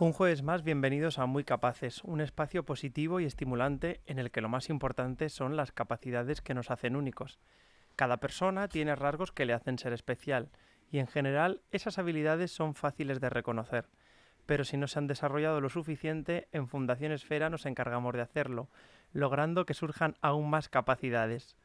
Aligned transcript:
Un 0.00 0.14
jueves 0.14 0.42
más, 0.42 0.64
bienvenidos 0.64 1.18
a 1.18 1.26
Muy 1.26 1.44
Capaces, 1.44 2.02
un 2.04 2.22
espacio 2.22 2.64
positivo 2.64 3.20
y 3.20 3.26
estimulante 3.26 4.00
en 4.06 4.18
el 4.18 4.30
que 4.30 4.40
lo 4.40 4.48
más 4.48 4.70
importante 4.70 5.28
son 5.28 5.58
las 5.58 5.72
capacidades 5.72 6.40
que 6.40 6.54
nos 6.54 6.70
hacen 6.70 6.96
únicos. 6.96 7.38
Cada 7.96 8.16
persona 8.16 8.66
tiene 8.68 8.96
rasgos 8.96 9.30
que 9.30 9.44
le 9.44 9.52
hacen 9.52 9.76
ser 9.76 9.92
especial 9.92 10.48
y 10.90 11.00
en 11.00 11.06
general 11.06 11.60
esas 11.70 11.98
habilidades 11.98 12.50
son 12.50 12.74
fáciles 12.74 13.20
de 13.20 13.28
reconocer. 13.28 13.90
Pero 14.46 14.64
si 14.64 14.78
no 14.78 14.88
se 14.88 14.98
han 14.98 15.06
desarrollado 15.06 15.60
lo 15.60 15.68
suficiente, 15.68 16.48
en 16.52 16.66
Fundación 16.66 17.12
Esfera 17.12 17.50
nos 17.50 17.66
encargamos 17.66 18.14
de 18.14 18.22
hacerlo, 18.22 18.70
logrando 19.12 19.66
que 19.66 19.74
surjan 19.74 20.14
aún 20.22 20.48
más 20.48 20.70
capacidades. 20.70 21.58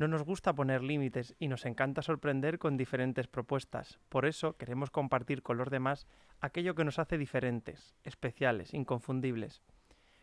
No 0.00 0.08
nos 0.08 0.22
gusta 0.22 0.54
poner 0.54 0.82
límites 0.82 1.36
y 1.38 1.48
nos 1.48 1.66
encanta 1.66 2.00
sorprender 2.00 2.58
con 2.58 2.78
diferentes 2.78 3.28
propuestas. 3.28 4.00
Por 4.08 4.24
eso 4.24 4.56
queremos 4.56 4.90
compartir 4.90 5.42
con 5.42 5.58
los 5.58 5.68
demás 5.68 6.06
aquello 6.40 6.74
que 6.74 6.86
nos 6.86 6.98
hace 6.98 7.18
diferentes, 7.18 7.94
especiales, 8.02 8.72
inconfundibles. 8.72 9.60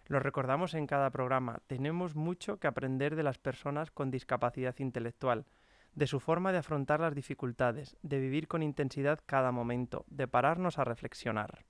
Lo 0.07 0.19
recordamos 0.19 0.73
en 0.73 0.87
cada 0.87 1.11
programa, 1.11 1.59
tenemos 1.67 2.15
mucho 2.15 2.57
que 2.57 2.65
aprender 2.65 3.15
de 3.15 3.21
las 3.21 3.37
personas 3.37 3.91
con 3.91 4.09
discapacidad 4.09 4.73
intelectual, 4.79 5.45
de 5.93 6.07
su 6.07 6.19
forma 6.19 6.51
de 6.51 6.57
afrontar 6.57 6.99
las 6.99 7.13
dificultades, 7.13 7.97
de 8.01 8.19
vivir 8.19 8.47
con 8.47 8.63
intensidad 8.63 9.19
cada 9.27 9.51
momento, 9.51 10.05
de 10.07 10.27
pararnos 10.27 10.79
a 10.79 10.85
reflexionar. 10.85 11.65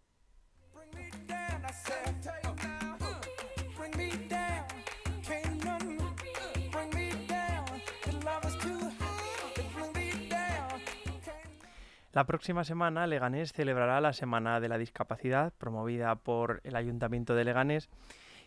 La 12.18 12.26
próxima 12.26 12.64
semana 12.64 13.06
Leganés 13.06 13.54
celebrará 13.54 14.02
la 14.02 14.12
Semana 14.12 14.60
de 14.60 14.68
la 14.68 14.80
Discapacidad, 14.80 15.54
promovida 15.54 16.16
por 16.16 16.62
el 16.64 16.76
Ayuntamiento 16.76 17.36
de 17.36 17.44
Leganés, 17.44 17.92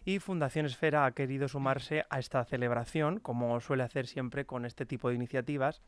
y 0.04 0.18
Fundación 0.18 0.66
Esfera 0.66 1.04
ha 1.04 1.12
querido 1.12 1.46
sumarse 1.46 2.04
a 2.10 2.18
esta 2.18 2.44
celebración, 2.44 3.20
como 3.20 3.60
suele 3.60 3.84
hacer 3.84 4.08
siempre 4.08 4.44
con 4.44 4.64
este 4.64 4.86
tipo 4.86 5.08
de 5.08 5.14
iniciativas, 5.14 5.82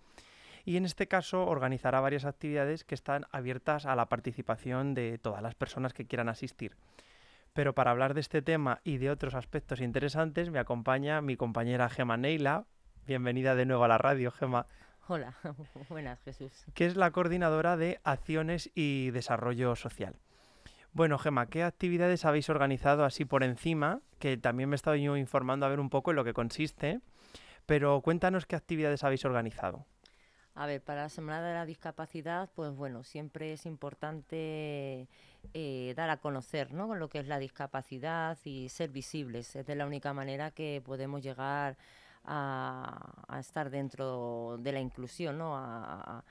y 0.65 0.77
en 0.77 0.85
este 0.85 1.09
caso 1.09 1.45
organizará 1.45 1.99
varias 1.99 2.25
actividades 2.25 2.85
que 2.85 2.95
están 2.95 3.27
abiertas 3.33 3.85
a 3.85 3.97
la 3.97 4.07
participación 4.07 4.95
de 4.95 5.19
todas 5.19 5.43
las 5.43 5.57
personas 5.57 5.93
que 5.93 6.07
quieran 6.07 6.29
asistir. 6.29 6.77
Pero 7.53 7.75
para 7.75 7.91
hablar 7.91 8.15
de 8.15 8.21
este 8.21 8.43
tema 8.43 8.81
y 8.85 8.99
de 8.99 9.11
otros 9.11 9.35
aspectos 9.35 9.81
interesantes 9.81 10.51
me 10.51 10.61
acompaña 10.61 11.21
mi 11.21 11.37
compañera 11.37 11.89
Gema 11.89 12.17
Neila. 12.17 12.65
Bienvenida 13.09 13.57
de 13.57 13.67
nuevo 13.67 13.83
a 13.83 13.89
la 13.89 13.99
radio, 13.99 14.31
Gema. 14.31 14.69
Hola, 15.09 15.35
buenas 15.89 16.21
Jesús. 16.23 16.53
que 16.75 16.87
es 16.87 16.97
la 16.97 17.11
coordinadora 17.11 17.77
de 17.77 18.01
Acciones 18.05 18.71
y 18.75 19.11
Desarrollo 19.11 19.75
Social. 19.75 20.15
Bueno, 20.93 21.19
Gema, 21.19 21.47
¿qué 21.47 21.65
actividades 21.65 22.25
habéis 22.25 22.49
organizado 22.51 23.05
así 23.05 23.25
por 23.25 23.43
encima? 23.43 24.01
Que 24.19 24.37
también 24.37 24.69
me 24.69 24.75
he 24.75 24.77
estado 24.77 24.97
yo 24.97 25.17
informando 25.17 25.67
a 25.67 25.71
ver 25.71 25.81
un 25.81 25.91
poco 25.91 26.11
en 26.11 26.17
lo 26.17 26.25
que 26.25 26.35
consiste, 26.35 27.01
pero 27.67 28.01
cuéntanos 28.03 28.47
qué 28.47 28.57
actividades 28.57 29.03
habéis 29.03 29.25
organizado. 29.25 29.87
A 30.55 30.67
ver, 30.67 30.83
para 30.83 31.05
la 31.05 31.09
Semana 31.09 31.43
de 31.43 31.55
la 31.55 31.65
Discapacidad, 31.65 32.51
pues 32.55 32.73
bueno, 32.73 33.05
siempre 33.05 33.55
es 33.55 33.65
importante 33.65 35.09
eh, 35.55 35.95
dar 35.97 36.11
a 36.11 36.19
conocer 36.19 36.75
¿no? 36.75 36.95
lo 36.95 37.09
que 37.09 37.21
es 37.21 37.27
la 37.27 37.39
discapacidad 37.39 38.37
y 38.45 38.69
ser 38.69 38.91
visibles. 38.91 39.57
Es 39.57 39.67
de 39.67 39.75
la 39.75 39.87
única 39.87 40.13
manera 40.13 40.51
que 40.51 40.83
podemos 40.85 41.23
llegar 41.23 41.71
a, 41.71 41.77
a 42.25 43.39
estar 43.41 43.71
dentro 43.71 44.57
de 44.59 44.73
la 44.73 44.81
inclusión, 44.81 45.39
¿no? 45.39 45.57
a, 45.57 46.25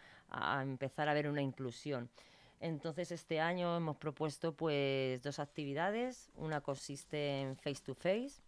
empezar 0.61 1.09
a 1.09 1.13
ver 1.13 1.27
una 1.27 1.41
inclusión. 1.41 2.09
Entonces 2.61 3.11
este 3.11 3.41
año 3.41 3.75
hemos 3.75 3.97
propuesto 3.97 4.55
pues 4.55 5.21
dos 5.23 5.39
actividades. 5.39 6.29
Una 6.35 6.61
consiste 6.61 7.41
en 7.41 7.57
face 7.57 7.81
to 7.83 7.95
face, 7.95 8.41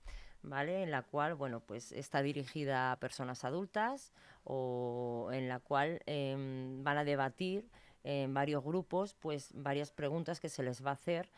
¿vale? 0.44 0.84
En 0.84 0.92
la 0.92 1.02
cual, 1.02 1.36
bueno, 1.36 1.62
pues 1.62 1.92
está 1.92 2.22
dirigida 2.22 2.92
a 2.92 3.00
personas 3.00 3.44
adultas 3.44 4.14
o 4.44 5.30
en 5.34 5.50
la 5.50 5.60
cual 5.60 6.02
em, 6.06 6.84
van 6.84 6.98
a 6.98 7.04
debatir 7.04 7.68
en 8.04 8.34
varios 8.34 8.64
grupos 8.64 9.14
pues 9.14 9.52
varias 9.54 9.92
preguntas 9.92 10.42
que 10.42 10.50
se 10.50 10.62
les 10.62 10.86
va 10.86 10.92
a 10.92 10.94
hacer 10.94 11.30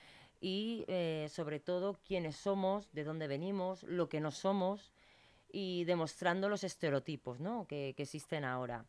y 0.42 0.84
eh, 0.88 1.28
sobre 1.32 1.60
todo 1.60 1.98
quiénes 2.06 2.36
somos, 2.36 2.92
de 2.92 3.04
dónde 3.04 3.28
venimos, 3.28 3.84
lo 3.84 4.10
que 4.10 4.20
no 4.20 4.32
somos 4.32 4.92
y 5.56 5.86
demostrando 5.86 6.50
los 6.50 6.66
estereotipos 6.66 7.40
¿no? 7.40 7.66
que, 7.66 7.96
existen 7.98 8.44
ahora. 8.44 8.84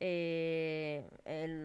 Eh, 0.00 1.04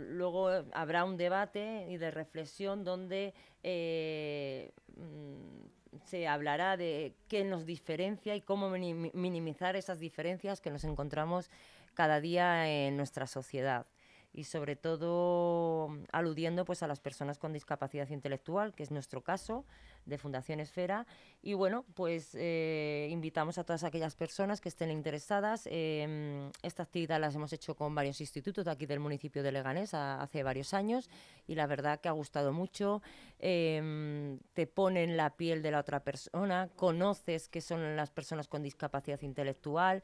luego 0.09 0.50
habrá 0.73 1.06
un 1.06 1.16
debate 1.16 1.88
y 1.89 1.95
de 1.95 2.12
reflexión 2.12 2.84
donde 2.84 3.34
eh, 3.63 4.72
mm, 4.97 6.03
se 6.06 6.28
hablará 6.28 6.75
de 6.75 7.13
qué 7.29 7.45
nos 7.45 7.66
diferencia 7.66 8.35
y 8.35 8.41
cómo 8.41 8.69
minim- 8.69 9.13
minimizar 9.13 9.78
esas 9.78 10.00
diferencias 10.00 10.59
que 10.59 10.69
nos 10.69 10.84
encontramos 10.84 11.50
cada 11.94 12.19
día 12.19 12.69
en 12.69 12.97
nuestra 12.97 13.28
sociedad 13.28 13.85
y 14.34 14.46
sobre 14.46 14.75
todo 14.75 15.90
aludiendo 16.12 16.64
pues 16.66 16.84
a 16.84 16.88
las 16.88 17.00
personas 17.00 17.38
con 17.38 17.53
discapacidad 17.53 18.09
intelectual, 18.09 18.74
que 18.74 18.84
es 18.84 18.92
nuestro 18.92 19.22
caso 19.24 19.66
de 20.06 20.18
Fundación 20.18 20.59
Esfera. 20.59 21.06
Y 21.42 21.53
bueno, 21.53 21.86
pues 21.96 22.31
eh, 22.36 23.08
invitamos 23.12 23.58
a 23.58 23.64
todas 23.64 23.84
aquellas 23.84 24.16
personas 24.16 24.62
que 24.62 24.70
estén 24.70 24.90
interesadas. 24.90 25.68
Eh, 25.70 26.50
esta 26.64 26.84
actividad 26.84 27.20
las 27.20 27.36
hemos 27.36 27.52
hecho 27.53 27.75
con 27.75 27.94
varios 27.94 28.22
institutos 28.22 28.66
de 28.66 28.72
aquí 28.72 28.86
del 28.86 29.00
municipio 29.00 29.44
de 29.44 29.52
Leganés 29.52 29.94
a- 29.94 30.22
hace 30.22 30.44
varios 30.44 30.74
años 30.74 31.09
y 31.47 31.56
la 31.56 31.68
verdad 31.68 32.00
que 32.00 32.08
ha 32.09 32.14
gustado 32.14 32.53
mucho. 32.53 33.02
Eh, 33.40 34.38
te 34.53 34.66
pone 34.68 35.03
en 35.03 35.18
la 35.18 35.36
piel 35.36 35.62
de 35.62 35.72
la 35.72 35.80
otra 35.80 36.03
persona, 36.03 36.70
conoces 36.75 37.50
qué 37.50 37.59
son 37.62 37.96
las 37.96 38.12
personas 38.12 38.47
con 38.47 38.64
discapacidad 38.64 39.22
intelectual. 39.22 40.03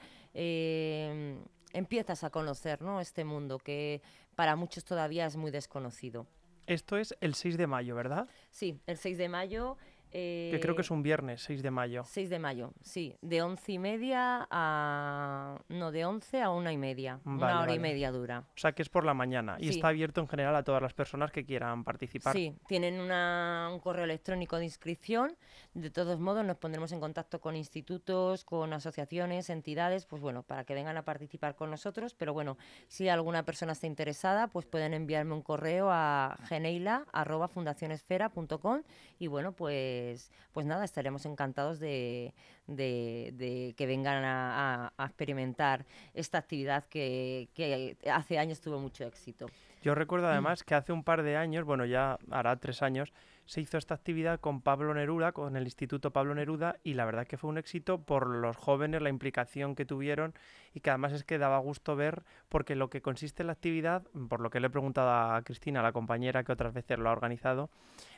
Empiezas 1.74 2.24
a 2.24 2.30
conocer 2.30 2.82
¿no? 2.82 3.02
este 3.02 3.24
mundo 3.24 3.60
que 3.60 4.02
para 4.36 4.56
muchos 4.56 4.86
todavía 4.86 5.26
es 5.26 5.36
muy 5.36 5.52
desconocido. 5.52 6.28
Esto 6.68 6.98
es 6.98 7.16
el 7.22 7.34
6 7.34 7.58
de 7.58 7.68
mayo, 7.68 7.96
¿verdad? 7.96 8.28
Sí, 8.52 8.80
el 8.88 8.98
6 8.98 9.18
de 9.18 9.30
mayo. 9.30 9.78
Que 10.12 10.57
creo 10.62 10.75
que 10.75 10.81
es 10.81 10.92
un 10.92 11.04
viernes, 11.04 11.42
6 11.44 11.62
de 11.62 11.71
mayo. 11.71 12.04
6 12.06 12.30
de 12.30 12.39
mayo, 12.39 12.71
sí, 12.81 13.15
de 13.21 13.42
once 13.42 13.71
y 13.74 13.80
media 13.80 14.48
a... 14.50 15.59
No, 15.69 15.92
de 15.92 16.06
11 16.06 16.42
a 16.42 16.50
una 16.50 16.71
y 16.71 16.77
media. 16.77 17.19
Vale, 17.24 17.38
una 17.54 17.62
hora 17.62 17.74
y 17.75 17.80
media 17.80 18.12
dura. 18.12 18.39
O 18.56 18.57
sea 18.57 18.71
que 18.71 18.81
es 18.81 18.89
por 18.89 19.06
la 19.06 19.13
mañana 19.13 19.57
y 19.59 19.65
Sí. 19.65 19.69
está 19.75 19.89
abierto 19.89 20.21
en 20.21 20.27
general 20.27 20.56
a 20.56 20.63
todas 20.63 20.81
las 20.81 20.94
personas 20.94 21.31
que 21.31 21.45
quieran 21.45 21.83
participar. 21.83 22.33
Sí, 22.33 22.56
tienen 22.68 23.00
una- 23.00 23.69
un 23.71 23.80
correo 23.80 24.06
electrónico 24.06 24.57
de 24.57 24.63
inscripción. 24.65 25.36
De 25.74 25.89
todos 25.92 26.19
modos, 26.19 26.44
nos 26.45 26.57
pondremos 26.57 26.92
en 26.92 27.00
contacto 27.00 27.39
con 27.39 27.56
institutos, 27.56 28.44
con 28.45 28.74
asociaciones, 28.74 29.50
entidades, 29.50 30.06
pues 30.06 30.21
bueno, 30.21 30.44
para 30.44 30.63
que 30.63 30.74
vengan 30.74 30.98
a 30.98 31.03
participar 31.03 31.56
con 31.56 31.69
nosotros. 31.69 32.15
Pero 32.15 32.33
bueno, 32.33 32.57
si 32.88 33.10
alguna 33.10 33.44
persona 33.44 33.74
está 33.74 33.86
interesada, 33.88 34.48
pues 34.48 34.65
pueden 34.65 34.94
enviarme 34.94 35.33
un 35.33 35.42
correo 35.42 35.89
a 35.92 36.38
geneila.fundacionesfera.com 36.48 38.81
y 39.19 39.27
bueno, 39.27 39.51
pues, 39.51 40.06
pues 40.54 40.65
nada, 40.65 40.83
estaremos 40.86 41.25
encantados 41.25 41.80
de, 41.80 42.33
de- 42.68 43.31
de 43.36 43.74
que 43.77 43.86
vengan 43.86 44.24
a, 44.24 44.86
a- 44.88 44.94
a 44.98 45.06
experimentar 45.06 45.86
esta 46.13 46.38
actividad 46.38 46.86
que, 46.86 47.50
que 47.54 47.98
hace 48.12 48.38
años 48.39 48.62
tuvo 48.62 48.80
mucho 48.80 49.04
éxito. 49.06 49.48
Yo 49.83 49.94
recuerdo 49.95 50.27
además 50.27 50.63
que 50.63 50.75
hace 50.75 50.92
un 50.92 51.04
par 51.04 51.24
de 51.24 51.38
años, 51.38 51.63
bueno, 51.63 51.86
ya 51.86 52.18
hará 52.31 52.56
tres 52.57 52.81
años, 52.81 53.13
se 53.48 53.62
hizo 53.62 53.78
esta 53.78 53.96
actividad 53.96 54.40
con 54.40 54.62
Pablo 54.62 54.94
Neruda, 54.94 55.32
con 55.32 55.56
el 55.56 55.64
Instituto 55.64 56.12
Pablo 56.12 56.36
Neruda, 56.36 56.76
y 56.84 56.94
la 56.94 57.06
verdad 57.06 57.26
que 57.26 57.38
fue 57.38 57.50
un 57.50 57.58
éxito 57.58 58.00
por 58.00 58.28
los 58.28 58.58
jóvenes, 58.58 59.02
la 59.02 59.10
implicación 59.10 59.74
que 59.74 59.86
tuvieron, 59.86 60.34
y 60.74 60.82
que 60.82 60.90
además 60.90 61.14
es 61.14 61.24
que 61.24 61.38
daba 61.38 61.58
gusto 61.60 61.96
ver, 61.96 62.24
porque 62.50 62.76
lo 62.76 62.90
que 62.90 63.02
consiste 63.02 63.44
en 63.44 63.48
la 63.48 63.54
actividad, 63.54 64.04
por 64.30 64.42
lo 64.42 64.50
que 64.50 64.60
le 64.60 64.68
he 64.68 64.70
preguntado 64.70 65.10
a 65.10 65.42
Cristina, 65.44 65.82
la 65.82 65.94
compañera 65.94 66.44
que 66.44 66.52
otras 66.52 66.74
veces 66.74 67.00
lo 67.00 67.10
ha 67.10 67.14
organizado, 67.14 67.70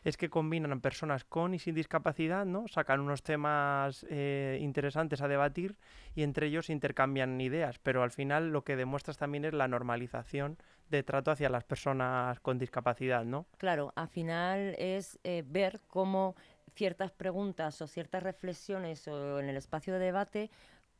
es 0.03 0.17
que 0.17 0.29
combinan 0.29 0.81
personas 0.81 1.23
con 1.23 1.53
y 1.53 1.59
sin 1.59 1.75
discapacidad, 1.75 2.45
¿no? 2.45 2.67
Sacan 2.67 2.99
unos 2.99 3.21
temas 3.21 4.05
eh, 4.09 4.57
interesantes 4.61 5.21
a 5.21 5.27
debatir 5.27 5.75
y 6.15 6.23
entre 6.23 6.47
ellos 6.47 6.71
intercambian 6.71 7.39
ideas, 7.39 7.77
pero 7.79 8.01
al 8.01 8.11
final 8.11 8.49
lo 8.51 8.63
que 8.63 8.75
demuestras 8.75 9.17
también 9.17 9.45
es 9.45 9.53
la 9.53 9.67
normalización 9.67 10.57
de 10.89 11.03
trato 11.03 11.31
hacia 11.31 11.49
las 11.49 11.63
personas 11.63 12.39
con 12.39 12.57
discapacidad, 12.57 13.23
¿no? 13.25 13.45
Claro, 13.57 13.93
al 13.95 14.07
final 14.07 14.75
es 14.77 15.19
eh, 15.23 15.43
ver 15.45 15.81
cómo 15.87 16.35
ciertas 16.75 17.11
preguntas 17.11 17.81
o 17.81 17.87
ciertas 17.87 18.23
reflexiones 18.23 19.07
o 19.07 19.39
en 19.39 19.49
el 19.49 19.57
espacio 19.57 19.93
de 19.93 19.99
debate 19.99 20.51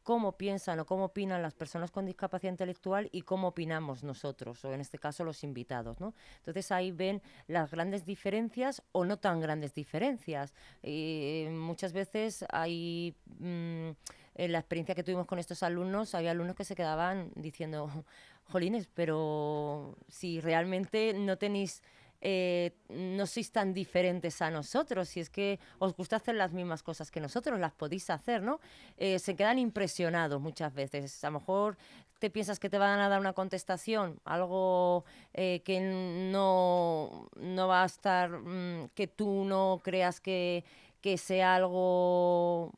cómo 0.10 0.38
piensan 0.38 0.80
o 0.80 0.86
cómo 0.86 1.06
opinan 1.06 1.44
las 1.44 1.54
personas 1.54 1.92
con 1.92 2.08
discapacidad 2.08 2.52
intelectual 2.52 3.10
y 3.12 3.22
cómo 3.22 3.50
opinamos 3.50 4.04
nosotros, 4.04 4.66
o 4.66 4.74
en 4.74 4.82
este 4.82 4.98
caso 4.98 5.24
los 5.24 5.44
invitados. 5.44 6.00
¿no? 6.00 6.16
Entonces 6.38 6.72
ahí 6.72 6.92
ven 6.92 7.22
las 7.48 7.70
grandes 7.70 8.06
diferencias 8.06 8.82
o 8.92 9.06
no 9.06 9.18
tan 9.18 9.40
grandes 9.40 9.76
diferencias. 9.76 10.54
Eh, 10.82 11.50
muchas 11.52 11.94
veces 11.94 12.44
hay... 12.52 13.16
Mm, 13.40 13.90
en 14.36 14.54
la 14.54 14.60
experiencia 14.60 14.96
que 14.96 15.04
tuvimos 15.04 15.26
con 15.26 15.38
estos 15.38 15.64
alumnos, 15.64 16.16
había 16.16 16.32
alumnos 16.32 16.56
que 16.56 16.64
se 16.64 16.74
quedaban 16.74 17.30
diciendo, 17.36 18.06
jolines, 18.50 18.88
pero 18.94 19.98
si 20.08 20.42
realmente 20.42 21.14
no 21.14 21.38
tenéis 21.38 21.82
eh, 22.22 22.76
no 22.90 23.26
sois 23.26 23.50
tan 23.52 23.74
diferentes 23.74 24.42
a 24.42 24.52
nosotros, 24.52 25.08
si 25.08 25.22
es 25.22 25.30
que 25.30 25.60
os 25.80 25.96
gusta 25.96 26.18
hacer 26.18 26.36
las 26.36 26.52
mismas 26.52 26.84
cosas 26.84 27.12
que 27.12 27.22
nosotros, 27.22 27.60
las 27.60 27.72
podéis 27.72 28.10
hacer, 28.10 28.42
¿no? 28.42 28.60
Eh, 28.98 29.20
se 29.20 29.36
quedan 29.36 29.58
impresionados 29.58 30.42
muchas 30.42 30.74
veces. 30.74 31.24
A 31.24 31.30
lo 31.30 31.40
mejor 31.40 31.78
te 32.20 32.30
piensas 32.30 32.60
que 32.60 32.70
te 32.70 32.78
van 32.78 33.00
a 33.00 33.08
dar 33.08 33.22
una 33.22 33.32
contestación, 33.34 34.20
algo 34.26 35.06
eh, 35.34 35.62
que 35.64 35.80
no, 35.80 37.30
no 37.38 37.68
va 37.70 37.84
a 37.84 37.86
estar, 37.86 38.30
mm, 38.30 38.90
que 38.94 39.08
tú 39.08 39.46
no 39.46 39.80
creas 39.82 40.20
que, 40.20 40.66
que 41.00 41.18
sea 41.18 41.56
algo 41.56 42.74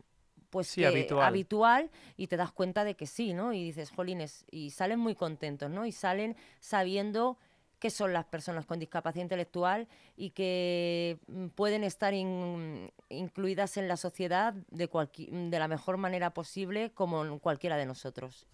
pues 0.52 0.78
habitual. 0.78 1.26
habitual. 1.26 1.90
y 2.18 2.28
te 2.28 2.38
das 2.38 2.52
cuenta 2.52 2.84
de 2.84 2.96
que 2.96 3.08
sí, 3.08 3.34
¿no? 3.34 3.54
Y 3.54 3.64
dices, 3.64 3.90
jolines, 3.90 4.46
y 4.52 4.70
salen 4.70 5.00
muy 5.00 5.16
contentos, 5.16 5.72
¿no? 5.72 5.88
Y 5.88 5.92
salen 5.92 6.36
sabiendo 6.60 7.40
que 7.82 7.90
son 7.90 8.14
las 8.14 8.26
personas 8.26 8.68
con 8.68 8.78
discapacidad 8.78 9.24
intelectual 9.24 9.88
y 10.16 10.30
que 10.30 11.18
mm, 11.26 11.48
pueden 11.48 11.84
estar 11.84 12.14
incluidas 12.14 13.76
en 13.78 13.88
la 13.88 13.98
sociedad 13.98 14.54
de, 14.70 14.88
de 14.88 15.60
la 15.60 15.68
mejor 15.68 15.98
manera 15.98 16.30
posible 16.30 16.92
como 16.92 17.40
cualquiera 17.40 17.78
de 17.78 17.88
nosotros. 17.88 18.46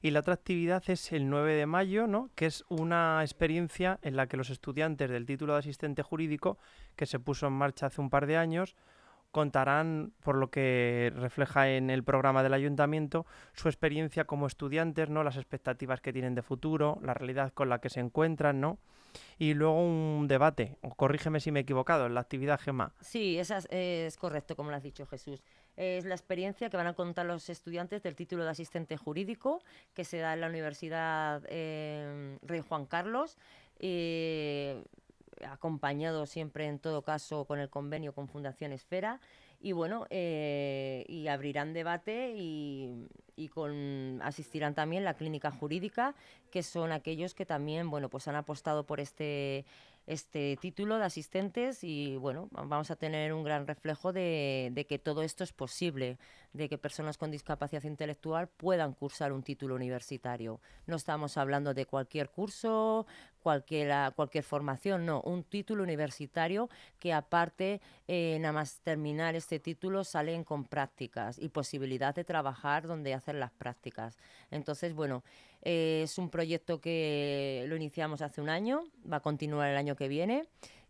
Y 0.00 0.10
la 0.12 0.20
otra 0.20 0.32
actividad 0.32 0.82
es 0.86 1.12
el 1.12 1.28
9 1.28 1.56
de 1.56 1.66
mayo, 1.66 2.06
¿no? 2.06 2.30
que 2.34 2.46
es 2.46 2.64
una 2.70 3.20
experiencia 3.20 3.98
en 4.00 4.16
la 4.16 4.28
que 4.28 4.38
los 4.38 4.48
estudiantes 4.48 5.10
del 5.10 5.26
título 5.26 5.52
de 5.52 5.58
asistente 5.58 6.02
jurídico, 6.02 6.56
que 6.96 7.04
se 7.04 7.18
puso 7.18 7.46
en 7.48 7.52
marcha 7.52 7.86
hace 7.86 8.00
un 8.00 8.08
par 8.08 8.26
de 8.26 8.38
años, 8.38 8.76
contarán, 9.30 10.12
por 10.22 10.36
lo 10.36 10.50
que 10.50 11.12
refleja 11.14 11.70
en 11.70 11.90
el 11.90 12.04
programa 12.04 12.42
del 12.42 12.54
ayuntamiento, 12.54 13.26
su 13.52 13.68
experiencia 13.68 14.24
como 14.24 14.46
estudiantes, 14.46 15.10
¿no? 15.10 15.22
las 15.22 15.36
expectativas 15.36 16.00
que 16.00 16.12
tienen 16.12 16.34
de 16.34 16.42
futuro, 16.42 16.98
la 17.02 17.14
realidad 17.14 17.52
con 17.52 17.68
la 17.68 17.80
que 17.80 17.90
se 17.90 18.00
encuentran, 18.00 18.60
¿no? 18.60 18.78
Y 19.38 19.54
luego 19.54 19.80
un 19.80 20.26
debate, 20.28 20.76
corrígeme 20.96 21.40
si 21.40 21.50
me 21.50 21.60
he 21.60 21.62
equivocado, 21.62 22.06
en 22.06 22.14
la 22.14 22.20
actividad 22.20 22.60
GEMA. 22.60 22.92
Sí, 23.00 23.38
esa 23.38 23.58
es, 23.70 24.16
correcto, 24.16 24.56
como 24.56 24.70
lo 24.70 24.76
has 24.76 24.82
dicho 24.82 25.06
Jesús. 25.06 25.42
Es 25.76 26.04
la 26.04 26.14
experiencia 26.14 26.68
que 26.70 26.76
van 26.76 26.88
a 26.88 26.94
contar 26.94 27.26
los 27.26 27.48
estudiantes 27.48 28.02
del 28.02 28.16
título 28.16 28.44
de 28.44 28.50
asistente 28.50 28.96
jurídico 28.96 29.62
que 29.94 30.04
se 30.04 30.18
da 30.18 30.34
en 30.34 30.40
la 30.40 30.48
Universidad 30.48 31.42
eh, 31.48 32.36
Rey 32.42 32.60
Juan 32.60 32.86
Carlos. 32.86 33.38
Eh, 33.78 34.82
acompañado 35.46 36.26
siempre 36.26 36.66
en 36.66 36.78
todo 36.78 37.02
caso 37.02 37.44
con 37.44 37.58
el 37.58 37.68
convenio 37.68 38.12
con 38.12 38.28
Fundación 38.28 38.72
Esfera 38.72 39.20
y 39.60 39.72
bueno 39.72 40.06
eh, 40.10 41.04
y 41.08 41.28
abrirán 41.28 41.72
debate 41.72 42.34
y, 42.36 43.08
y, 43.36 43.48
con 43.48 44.20
asistirán 44.22 44.74
también 44.74 45.04
la 45.04 45.14
clínica 45.14 45.50
jurídica 45.50 46.14
que 46.50 46.62
son 46.62 46.92
aquellos 46.92 47.34
que 47.34 47.44
también 47.46 47.90
bueno 47.90 48.08
pues 48.08 48.28
han 48.28 48.36
apostado 48.36 48.84
por 48.84 49.00
este 49.00 49.64
este 50.08 50.56
título 50.56 50.98
de 50.98 51.04
asistentes 51.04 51.84
y 51.84 52.16
bueno, 52.16 52.48
vamos 52.50 52.90
a 52.90 52.96
tener 52.96 53.34
un 53.34 53.44
gran 53.44 53.66
reflejo 53.66 54.10
de, 54.10 54.70
de, 54.72 54.86
que 54.86 54.98
todo 54.98 55.22
esto 55.22 55.44
es 55.44 55.52
posible, 55.52 56.16
de 56.54 56.68
que 56.70 56.78
personas 56.78 57.18
con 57.18 57.30
discapacidad 57.30 57.82
intelectual 57.82 58.48
puedan 58.48 58.94
cursar 58.94 59.34
un 59.34 59.42
título 59.42 59.74
universitario. 59.74 60.60
No 60.86 60.96
estamos 60.96 61.36
hablando 61.36 61.74
de 61.74 61.84
cualquier 61.84 62.30
curso, 62.30 63.06
cualquier, 63.48 64.12
cualquier 64.12 64.44
formación, 64.44 65.06
no, 65.06 65.22
un 65.22 65.42
título 65.42 65.82
universitario 65.82 66.68
que 66.98 67.14
aparte, 67.14 67.80
eh, 68.06 68.36
nada 68.40 68.52
más 68.52 68.80
terminar 68.82 69.36
este 69.36 69.58
título, 69.58 70.04
salen 70.04 70.44
con 70.44 70.66
prácticas 70.66 71.38
y 71.38 71.48
posibilidad 71.48 72.14
de 72.14 72.24
trabajar 72.24 72.86
donde 72.86 73.14
hacer 73.14 73.36
las 73.36 73.50
prácticas. 73.50 74.18
Entonces, 74.50 74.92
bueno, 74.92 75.24
eh, 75.62 76.02
es 76.04 76.18
un 76.18 76.28
proyecto 76.28 76.82
que 76.82 77.64
lo 77.68 77.76
iniciamos 77.76 78.20
hace 78.20 78.42
un 78.42 78.50
año, 78.50 78.84
va 79.10 79.16
a 79.16 79.20
continuar 79.20 79.70
el 79.70 79.78
año 79.78 79.96
que 79.96 80.08
viene 80.08 80.44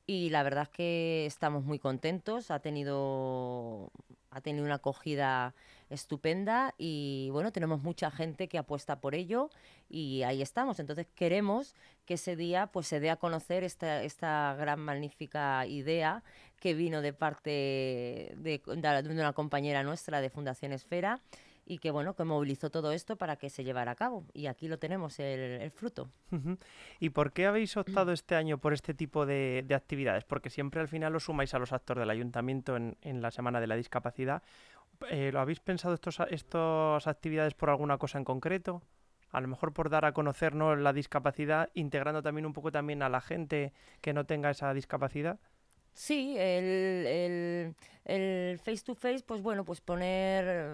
y 0.05 0.31
la 0.31 0.43
verdad 0.43 0.65
es 0.65 0.71
que 0.71 1.27
estamos 1.27 1.63
muy 1.63 1.79
contentos, 1.79 2.51
ha 2.51 2.59
tenido, 2.59 3.93
ha 4.31 4.41
tenido 4.41 4.65
una 4.65 4.77
acogida 4.77 5.55
estupenda 5.91 6.75
y 6.79 7.29
bueno, 7.33 7.53
tenemos 7.53 7.83
mucha 7.83 8.11
gente 8.11 8.49
que 8.49 8.59
apuesta 8.59 9.01
por 9.01 9.15
ello 9.15 9.51
y 9.89 10.23
ahí 10.23 10.43
estamos. 10.43 10.81
Entonces 10.81 11.07
queremos 11.15 11.75
que 12.05 12.15
ese 12.15 12.37
día 12.37 12.69
pues 12.69 12.87
se 12.87 13.01
dé 13.01 13.11
a 13.11 13.17
conocer 13.17 13.65
esta, 13.65 14.03
esta 14.03 14.55
gran 14.59 14.81
magnífica 14.81 15.67
idea 15.67 16.23
que 16.61 16.75
vino 16.75 17.03
de 17.03 17.13
parte 17.13 17.51
de, 18.37 18.63
una 18.67 19.33
compañera 19.33 19.83
nuestra 19.83 20.21
de 20.21 20.31
Fundación 20.31 20.73
Esfera 20.73 21.21
y 21.65 21.79
que 21.79 21.91
bueno 21.91 22.15
que 22.15 22.25
movilizó 22.25 22.71
todo 22.71 22.93
esto 22.93 23.17
para 23.17 23.37
que 23.37 23.51
se 23.51 23.63
llevara 23.63 23.93
a 23.93 23.95
cabo. 23.95 24.25
Y 24.33 24.47
aquí 24.47 24.69
lo 24.69 24.79
tenemos 24.79 25.21
el, 25.21 25.71
fruto. 25.71 26.09
Y 26.99 27.11
por 27.11 27.33
qué 27.33 27.47
habéis 27.47 27.77
optado 27.77 28.13
este 28.13 28.35
año 28.35 28.57
por 28.57 28.73
este 28.73 28.95
tipo 28.95 29.27
de, 29.27 29.65
actividades 29.75 30.25
porque 30.25 30.49
siempre 30.49 30.81
al 30.81 30.89
final 30.89 31.13
lo 31.13 31.21
sumáis 31.21 31.53
a 31.53 31.59
los 31.59 31.73
actos 31.73 31.99
del 31.99 32.09
ayuntamiento 32.09 32.77
en, 32.77 32.97
en 33.03 33.21
la 33.21 33.31
semana 33.31 33.61
de 33.61 33.67
la 33.67 33.77
discapacidad 33.77 34.43
eh, 35.11 35.31
¿lo 35.33 35.41
habéis 35.41 35.61
pensado 35.61 35.95
estos, 35.95 36.21
estas 36.31 37.07
actividades 37.07 37.55
por 37.55 37.71
alguna 37.71 37.99
cosa 37.99 38.19
en 38.19 38.25
concreto? 38.25 38.83
A 39.31 39.41
lo 39.41 39.49
mejor 39.49 39.73
por 39.73 39.91
dar 39.91 40.05
a 40.05 40.13
conocer 40.13 40.55
la 40.55 40.93
discapacidad, 40.93 41.71
integrando 41.75 42.23
también 42.23 42.47
un 42.47 42.53
poco 42.53 42.73
también 42.73 43.03
a 43.03 43.09
la 43.09 43.21
gente 43.21 43.73
que 44.01 44.15
no 44.15 44.25
tenga 44.25 44.51
esa 44.51 44.73
discapacidad. 44.73 45.39
Sí, 45.95 46.37
el, 46.39 47.75
el, 48.05 48.59
face 48.61 48.83
to 48.85 48.95
face, 48.95 49.23
pues 49.27 49.43
bueno, 49.43 49.65
pues 49.65 49.81
poner, 49.81 50.73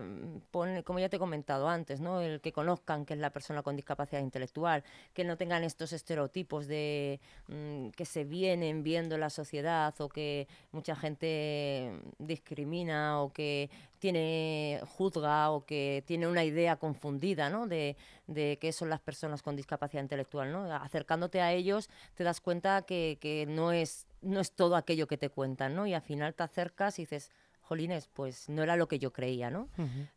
como 0.84 0.98
ya 0.98 1.08
te 1.08 1.16
he 1.16 1.18
comentado 1.18 1.68
antes, 1.68 2.00
¿no? 2.00 2.20
El 2.20 2.40
que 2.40 2.52
conozcan 2.52 3.06
que 3.06 3.14
es 3.14 3.20
la 3.20 3.30
persona 3.30 3.62
con 3.62 3.74
discapacidad 3.74 4.20
intelectual, 4.20 4.84
que 5.14 5.24
no 5.24 5.36
tengan 5.36 5.64
estos 5.64 5.92
estereotipos 5.94 6.66
de 6.66 7.20
mm, 7.48 7.88
que 7.90 8.04
se 8.04 8.24
vienen 8.24 8.82
viendo 8.82 9.14
en 9.14 9.22
la 9.22 9.30
sociedad 9.30 9.94
o 10.00 10.08
que 10.10 10.46
mucha 10.72 10.94
gente 10.94 11.92
discrimina 12.18 13.22
o 13.22 13.32
que 13.32 13.70
tiene 13.98 14.80
juzga 14.86 15.50
o 15.50 15.64
que 15.64 16.04
tiene 16.06 16.26
una 16.26 16.44
idea 16.44 16.76
confundida, 16.76 17.48
¿no? 17.48 17.66
De, 17.66 17.96
de 18.26 18.58
qué 18.60 18.70
son 18.72 18.90
las 18.90 19.00
personas 19.00 19.42
con 19.42 19.56
discapacidad 19.56 20.02
intelectual, 20.02 20.52
¿no? 20.52 20.70
Acercándote 20.74 21.40
a 21.40 21.52
ellos 21.52 21.88
te 22.14 22.22
das 22.22 22.42
cuenta 22.42 22.82
que, 22.82 23.16
que 23.20 23.46
no 23.46 23.72
es 23.72 24.06
no 24.24 24.40
es 24.40 24.52
todo 24.52 24.76
aquello 24.76 25.06
que 25.06 25.16
te 25.16 25.30
cuentan, 25.30 25.74
¿no? 25.74 25.86
Y 25.86 25.94
al 25.94 26.02
final 26.02 26.34
te 26.34 26.42
acercas 26.42 26.98
y 26.98 27.02
dices, 27.02 27.30
jolines, 27.60 28.08
pues 28.12 28.48
no 28.48 28.62
era 28.62 28.76
lo 28.76 28.88
que 28.88 28.98
yo 28.98 29.12
creía, 29.12 29.50
¿no? 29.50 29.68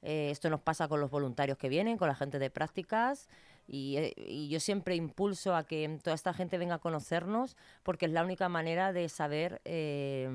Eh, 0.01 0.29
esto 0.31 0.49
nos 0.49 0.61
pasa 0.61 0.87
con 0.87 0.99
los 0.99 1.09
voluntarios 1.09 1.57
que 1.57 1.69
vienen, 1.69 1.97
con 1.97 2.07
la 2.07 2.15
gente 2.15 2.39
de 2.39 2.49
prácticas, 2.49 3.29
eh, 3.69 4.13
y, 4.17 4.49
yo 4.49 4.59
siempre 4.59 4.95
impulso 4.95 5.55
a 5.55 5.65
que 5.65 5.99
toda 6.01 6.15
esta 6.15 6.33
gente 6.33 6.57
venga 6.57 6.75
a 6.75 6.79
conocernos, 6.79 7.55
porque 7.83 8.05
es 8.05 8.11
la 8.11 8.23
única 8.23 8.49
manera 8.49 8.93
de 8.93 9.09
saber 9.09 9.61
eh, 9.65 10.29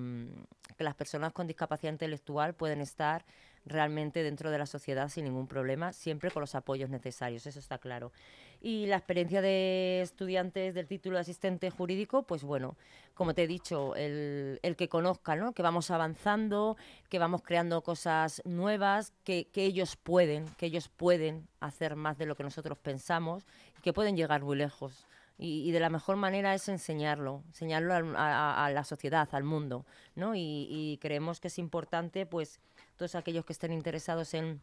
que 0.77 0.85
las 0.85 0.95
personas 0.95 1.33
con 1.33 1.47
discapacidad 1.47 1.93
intelectual 1.93 2.55
pueden 2.55 2.81
estar 2.81 3.25
realmente 3.65 4.23
dentro 4.23 4.51
de 4.51 4.59
la 4.59 4.67
sociedad 4.67 5.09
sin 5.09 5.25
ningún 5.25 5.47
problema, 5.47 5.93
siempre 5.93 6.31
con 6.31 6.41
los 6.41 6.55
apoyos 6.55 6.91
necesarios, 6.91 7.47
eso 7.47 7.59
está 7.59 7.79
claro. 7.79 8.13
Y 8.61 8.87
la 8.87 8.97
experiencia 8.97 9.43
de 9.43 10.01
estudiantes 10.03 10.75
del 10.75 10.87
título 10.87 11.17
de 11.17 11.23
asistente 11.23 11.71
jurídico, 11.71 12.23
pues 12.23 12.45
bueno, 12.45 12.77
como 13.15 13.35
te 13.35 13.43
he 13.43 13.47
dicho, 13.47 13.97
el, 13.97 14.61
el 14.63 14.77
que 14.77 14.89
conozcan, 14.89 15.41
¿no? 15.41 15.53
que 15.53 15.63
vamos 15.63 15.91
avanzando, 15.91 16.77
que 17.09 17.19
vamos 17.19 17.43
creando 17.43 17.83
cosas 17.83 18.41
nuevas, 18.45 19.13
que, 19.25 19.47
que 19.53 19.65
ellos 19.65 19.97
pueden, 19.97 20.47
que 20.57 20.67
ellos 20.67 20.89
pueden 20.89 21.49
hacer 21.61 21.97
más 21.97 22.19
de 22.19 22.27
lo 22.27 22.37
que 22.37 22.45
nosotros 22.45 22.79
pensamos 22.79 23.45
y 23.79 23.83
que 23.83 23.93
pueden 23.93 24.17
llegar 24.17 24.43
muy 24.43 24.57
lejos. 24.57 25.07
Y, 25.39 25.73
de 25.73 25.81
la 25.81 25.91
mejor 25.91 26.17
manera 26.17 26.55
es 26.55 26.69
enseñarlo, 26.69 27.43
enseñarlo 27.49 27.95
a, 28.17 28.65
a, 28.65 28.71
la 28.71 28.85
sociedad, 28.85 29.29
al 29.33 29.43
mundo, 29.43 29.85
¿no? 30.15 30.37
Y, 30.37 30.69
y, 30.71 30.99
creemos 31.01 31.41
que 31.41 31.49
es 31.49 31.59
importante, 31.59 32.27
pues, 32.27 32.61
todos 32.97 33.17
aquellos 33.17 33.45
que 33.45 33.53
estén 33.53 33.73
interesados 33.73 34.35
en, 34.35 34.61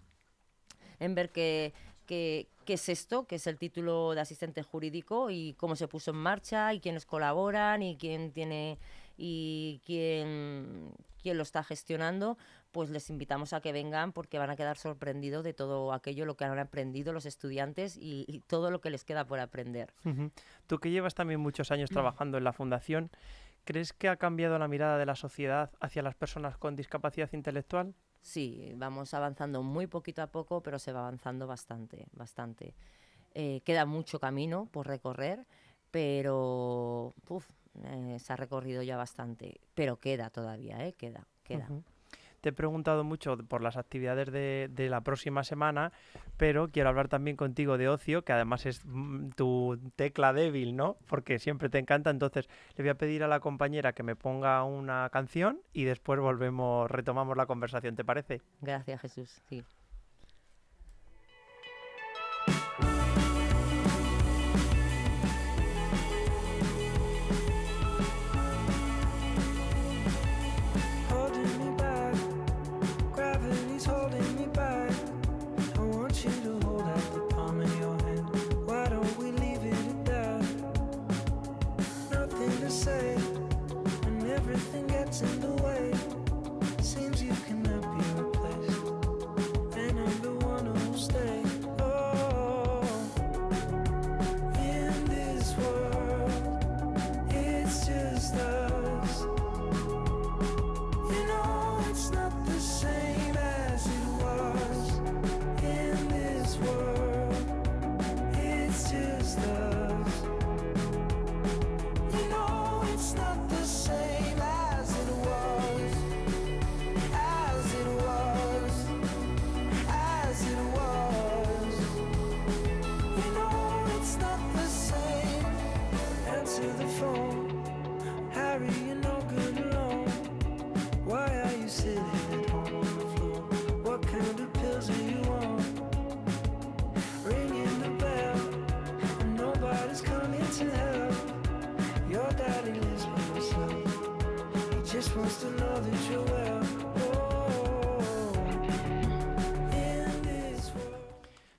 en 1.00 1.16
ver 1.16 1.32
qué, 1.32 1.74
qué, 2.06 2.48
qué 2.66 2.74
es 2.74 2.88
esto, 2.88 3.26
qué 3.26 3.36
es 3.36 3.48
el 3.48 3.58
título 3.58 4.14
de 4.14 4.22
asistente 4.22 4.64
jurídico 4.64 5.30
y 5.30 5.54
cómo 5.54 5.76
se 5.76 5.88
puso 5.88 6.12
en 6.12 6.18
marcha 6.18 6.74
y 6.74 6.80
quiénes 6.80 7.06
colaboran 7.06 7.82
y 7.82 7.98
quién 7.98 8.32
tiene 8.32 8.78
y 9.18 9.82
quién, 9.86 10.94
quién 11.22 11.38
lo 11.38 11.44
está 11.44 11.64
gestionando, 11.64 12.38
pues 12.72 12.90
les 12.90 13.10
invitamos 13.10 13.54
a 13.54 13.62
que 13.62 13.72
vengan 13.72 14.12
porque 14.12 14.38
van 14.38 14.50
a 14.50 14.56
quedar 14.56 14.78
sorprendidos 14.78 15.44
de 15.44 15.54
todo 15.54 15.94
aquello 15.94 16.26
lo 16.26 16.36
que 16.36 16.46
han 16.46 16.58
aprendido 16.60 17.14
los 17.14 17.26
estudiantes 17.26 17.98
y, 18.00 18.44
todo 18.48 18.72
lo 18.72 18.82
que 18.82 18.90
les 18.90 19.04
queda 19.04 19.26
por 19.26 19.40
aprender. 19.40 19.94
Tú 20.68 20.80
que 20.80 20.92
llevas 20.92 21.16
también 21.16 21.40
muchos 21.40 21.72
años 21.72 21.90
trabajando 21.90 22.38
en 22.38 22.44
la 22.44 22.54
fundación, 22.54 23.12
¿crees 23.66 23.94
que 23.94 24.10
ha 24.10 24.18
cambiado 24.18 24.58
la 24.60 24.68
mirada 24.68 24.98
de 24.98 25.06
la 25.06 25.16
sociedad 25.16 25.72
hacia 25.80 26.02
las 26.02 26.16
personas 26.16 26.58
con 26.58 26.76
discapacidad 26.76 27.30
intelectual? 27.34 27.94
Sí, 28.22 28.72
vamos 28.76 29.14
avanzando 29.14 29.64
muy 29.64 29.88
poquito 29.88 30.22
a 30.22 30.28
poco, 30.28 30.62
pero 30.62 30.80
se 30.80 30.92
va 30.92 31.02
avanzando 31.02 31.48
bastante, 31.48 32.08
bastante. 32.12 32.76
Eh, 33.34 33.62
queda 33.64 33.86
mucho 33.86 34.20
camino 34.20 34.68
por 34.72 34.88
recorrer, 34.88 35.46
pero 35.92 37.14
uf, 37.28 37.50
eh, 37.84 38.18
se 38.20 38.34
ha 38.34 38.36
recorrido 38.36 38.84
ya 38.84 38.98
bastante. 38.98 39.62
Pero 39.74 40.00
queda 40.00 40.30
todavía, 40.30 40.86
¿eh? 40.86 40.94
Queda, 40.94 41.28
queda. 41.44 41.70
Te 42.42 42.50
he 42.50 42.54
preguntado 42.54 43.04
mucho 43.04 43.38
por 43.38 43.62
las 43.62 43.78
actividades 43.78 44.32
de, 44.32 44.88
la 44.90 45.02
próxima 45.02 45.44
semana, 45.44 45.92
pero 46.38 46.70
quiero 46.70 46.90
hablar 46.90 47.08
también 47.08 47.36
contigo 47.38 47.78
de 47.78 47.90
ocio, 47.90 48.24
que 48.24 48.34
además 48.34 48.66
es 48.66 48.82
mm, 48.86 49.30
tu 49.32 49.80
tecla 49.96 50.34
débil, 50.34 50.76
¿no? 50.76 50.98
Porque 51.08 51.40
siempre 51.40 51.70
te 51.70 51.80
encanta. 51.80 52.10
Entonces, 52.10 52.48
le 52.76 52.84
voy 52.84 52.90
a 52.90 52.96
pedir 52.96 53.24
a 53.24 53.28
la 53.28 53.40
compañera 53.40 53.94
que 53.94 54.04
me 54.04 54.16
ponga 54.16 54.64
una 54.64 55.10
canción 55.10 55.62
y 55.74 55.84
después 55.84 56.20
volvemos, 56.20 56.90
retomamos 56.90 57.36
la 57.38 57.46
conversación, 57.46 57.96
¿te 57.96 58.04
parece? 58.04 58.42
Gracias, 58.62 59.02
Jesús. 59.02 59.42
Sí. 59.48 59.64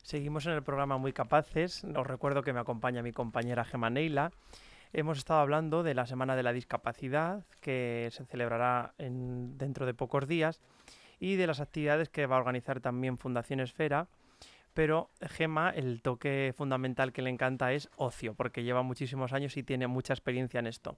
Seguimos 0.03 0.45
en 0.47 0.53
el 0.53 0.62
programa 0.62 0.99
Muy 0.99 1.12
Capaces. 1.12 1.85
Os 1.85 2.07
recuerdo 2.07 2.43
que 2.43 2.53
me 2.53 2.61
acompaña 2.61 3.03
mi 3.03 3.12
compañera 3.12 3.65
Gemma 3.65 3.91
Neila. 3.91 4.33
Hemos 4.93 5.19
estado 5.19 5.39
hablando 5.41 5.85
de 5.85 5.95
la 5.95 6.07
Semana 6.07 6.35
de 6.35 6.43
la 6.43 6.53
Discapacidad, 6.53 7.45
que 7.61 8.09
se 8.11 8.25
celebrará 8.25 8.93
en- 8.99 9.57
dentro 9.57 9.87
de 9.87 9.95
pocos 9.95 10.27
días, 10.27 10.61
y 11.21 11.37
de 11.37 11.47
las 11.47 11.61
actividades 11.61 12.09
que 12.09 12.27
va 12.27 12.37
a 12.37 12.41
organizar 12.41 12.81
también 12.81 13.19
Fundación 13.19 13.61
Esfera. 13.61 14.09
Pero 14.75 15.11
Gemma, 15.21 15.71
el 15.71 16.00
toque 16.00 16.53
fundamental 16.57 17.12
que 17.12 17.23
le 17.23 17.31
encanta 17.31 17.73
es 17.73 17.89
ocio, 17.97 18.35
porque 18.35 18.62
lleva 18.65 18.83
muchísimos 18.83 19.33
años 19.33 19.57
y 19.57 19.62
tiene 19.62 19.87
mucha 19.87 20.12
experiencia 20.12 20.61
en 20.61 20.67
esto. 20.67 20.97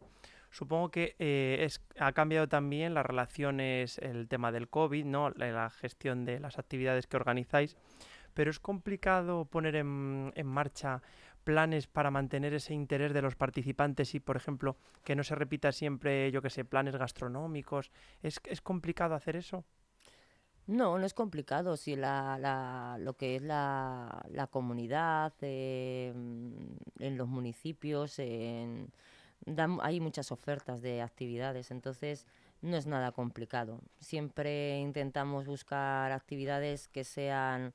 Supongo 0.53 0.91
que 0.91 1.17
eh, 1.19 1.59
es, 1.63 1.81
ha 1.99 2.13
cambiado 2.13 2.47
también 2.47 2.93
las 2.95 3.07
relaciones, 3.07 3.97
el 3.99 4.29
tema 4.29 4.53
del 4.53 4.69
COVID, 4.69 5.05
¿no? 5.07 5.31
la, 5.31 5.71
gestión 5.71 6.27
de 6.27 6.39
las 6.41 6.59
actividades 6.59 7.07
que 7.07 7.17
organizáis, 7.17 7.77
pero 8.35 8.51
es 8.51 8.61
complicado 8.61 9.47
poner 9.47 9.77
en, 9.77 10.31
en 10.37 10.47
marcha 10.47 11.03
planes 11.45 11.87
para 11.87 12.11
mantener 12.11 12.53
ese 12.55 12.75
interés 12.75 13.15
de 13.15 13.23
los 13.23 13.35
participantes 13.35 14.15
y, 14.15 14.21
por 14.21 14.37
ejemplo, 14.37 14.77
que 15.05 15.17
no 15.17 15.25
se 15.25 15.35
repita 15.35 15.73
siempre, 15.73 16.31
yo 16.31 16.43
que 16.43 16.51
sé, 16.51 16.65
planes 16.67 16.97
gastronómicos. 16.97 17.91
¿Es, 18.23 18.39
es 18.45 18.61
complicado 18.61 19.15
hacer 19.15 19.37
eso? 19.37 19.65
No, 20.67 20.99
no 20.99 21.07
es 21.07 21.15
complicado. 21.15 21.77
Si 21.77 21.97
la, 21.97 22.39
la- 22.39 22.97
lo 23.01 23.15
que 23.17 23.37
es 23.37 23.43
la, 23.43 24.25
la 24.31 24.47
comunidad, 24.47 25.33
eh, 25.41 26.13
en 26.99 27.17
los 27.19 27.29
municipios, 27.29 28.19
en- 28.19 28.93
hay 29.83 30.01
muchas 30.01 30.33
ofertas 30.33 30.83
de 30.83 31.03
actividades, 31.03 31.71
entonces 31.71 32.27
no 32.61 32.77
es 32.77 32.87
nada 32.87 33.13
complicado. 33.13 33.81
Siempre 34.01 34.79
intentamos 34.79 35.47
buscar 35.47 36.13
actividades 36.13 36.89
que 36.89 37.05
sean 37.05 37.75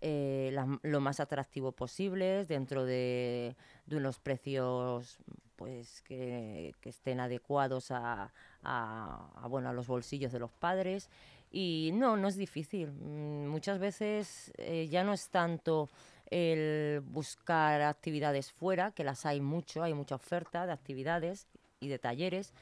eh, 0.00 0.54
lo 0.82 1.00
más 1.00 1.20
atractivo 1.20 1.72
posibles 1.72 2.48
dentro 2.48 2.84
de, 2.84 3.56
unos 3.90 4.18
precios 4.18 5.18
pues 5.56 6.02
que, 6.02 6.74
estén 6.84 7.20
adecuados 7.20 7.90
a, 7.92 8.32
a- 8.62 9.30
a, 9.42 9.46
bueno, 9.48 9.68
a 9.68 9.72
los 9.72 9.86
bolsillos 9.86 10.32
de 10.32 10.40
los 10.40 10.52
padres. 10.52 11.08
Y 11.52 11.90
no, 11.94 12.16
no 12.16 12.28
es 12.28 12.36
difícil. 12.36 12.90
Mm, 12.92 13.46
Muchas 13.48 13.78
veces 13.78 14.52
eh, 14.58 14.88
ya 14.90 15.04
no 15.04 15.12
es 15.12 15.28
tanto 15.28 15.88
el 16.32 17.00
buscar 17.04 17.82
actividades 17.82 18.50
fuera, 18.50 18.90
que 18.92 19.04
las 19.04 19.26
hay 19.26 19.40
mucho, 19.40 19.82
hay 19.82 19.92
mucha 19.94 20.14
oferta 20.14 20.66
de 20.66 20.72
actividades 20.72 21.46
y 21.78 21.88
de 21.88 21.98
talleres, 21.98 22.54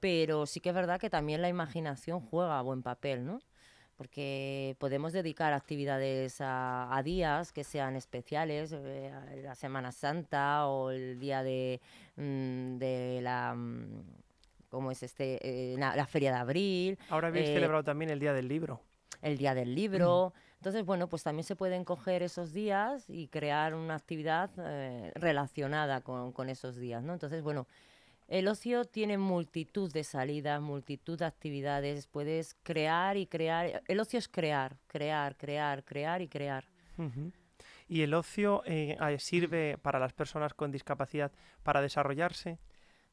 pero 0.00 0.44
sí 0.46 0.60
que 0.60 0.68
es 0.68 0.74
verdad 0.74 1.00
que 1.00 1.08
también 1.08 1.40
la 1.40 1.48
imaginación 1.48 2.20
juega 2.20 2.60
buen 2.60 2.82
papel, 2.82 3.24
¿no? 3.24 3.40
Porque 3.96 4.76
podemos 4.78 5.12
dedicar 5.12 5.52
actividades 5.52 6.40
a, 6.40 6.94
a 6.94 7.02
días 7.02 7.52
que 7.52 7.62
sean 7.64 7.94
especiales, 7.96 8.72
eh, 8.76 9.12
la 9.42 9.54
Semana 9.54 9.92
Santa 9.92 10.66
o 10.66 10.90
el 10.90 11.18
día 11.18 11.42
de, 11.42 11.80
mm, 12.16 12.76
de 12.78 13.20
la... 13.22 13.54
mm, 13.54 14.02
¿Cómo 14.68 14.90
es 14.90 15.04
este? 15.04 15.38
eh, 15.72 15.76
la 15.78 16.06
Feria 16.06 16.32
de 16.32 16.38
Abril, 16.38 16.98
Ahora 17.08 17.28
habéis 17.28 17.48
Eh, 17.50 17.54
celebrado 17.54 17.84
también 17.84 18.10
el 18.10 18.18
Día 18.18 18.32
del 18.32 18.48
Libro. 18.48 18.80
el 19.22 19.38
día 19.38 19.54
del 19.54 19.72
libro. 19.74 20.34
Entonces, 20.64 20.86
bueno, 20.86 21.08
pues 21.10 21.22
también 21.22 21.44
se 21.44 21.56
pueden 21.56 21.84
coger 21.84 22.22
esos 22.22 22.54
días 22.54 23.04
y 23.10 23.28
crear 23.28 23.74
una 23.74 23.96
actividad 23.96 24.50
eh, 24.56 25.12
relacionada 25.14 26.00
con, 26.00 26.32
con 26.32 26.48
esos 26.48 26.76
días, 26.76 27.02
¿no? 27.02 27.12
Entonces, 27.12 27.42
bueno, 27.42 27.66
el 28.28 28.48
ocio 28.48 28.86
tiene 28.86 29.18
multitud 29.18 29.92
de 29.92 30.04
salidas, 30.04 30.62
multitud 30.62 31.18
de 31.18 31.26
actividades, 31.26 32.06
puedes 32.06 32.56
crear 32.62 33.18
y 33.18 33.26
crear. 33.26 33.82
El 33.86 34.00
ocio 34.00 34.18
es 34.18 34.26
crear, 34.26 34.78
crear, 34.86 35.36
crear, 35.36 35.84
crear 35.84 36.22
y 36.22 36.28
crear. 36.28 36.64
¿Y 37.86 38.00
el 38.00 38.14
ocio 38.14 38.62
eh, 38.64 38.96
sirve 39.18 39.76
para 39.76 39.98
las 39.98 40.14
personas 40.14 40.54
con 40.54 40.72
discapacidad 40.72 41.30
para 41.62 41.82
desarrollarse? 41.82 42.58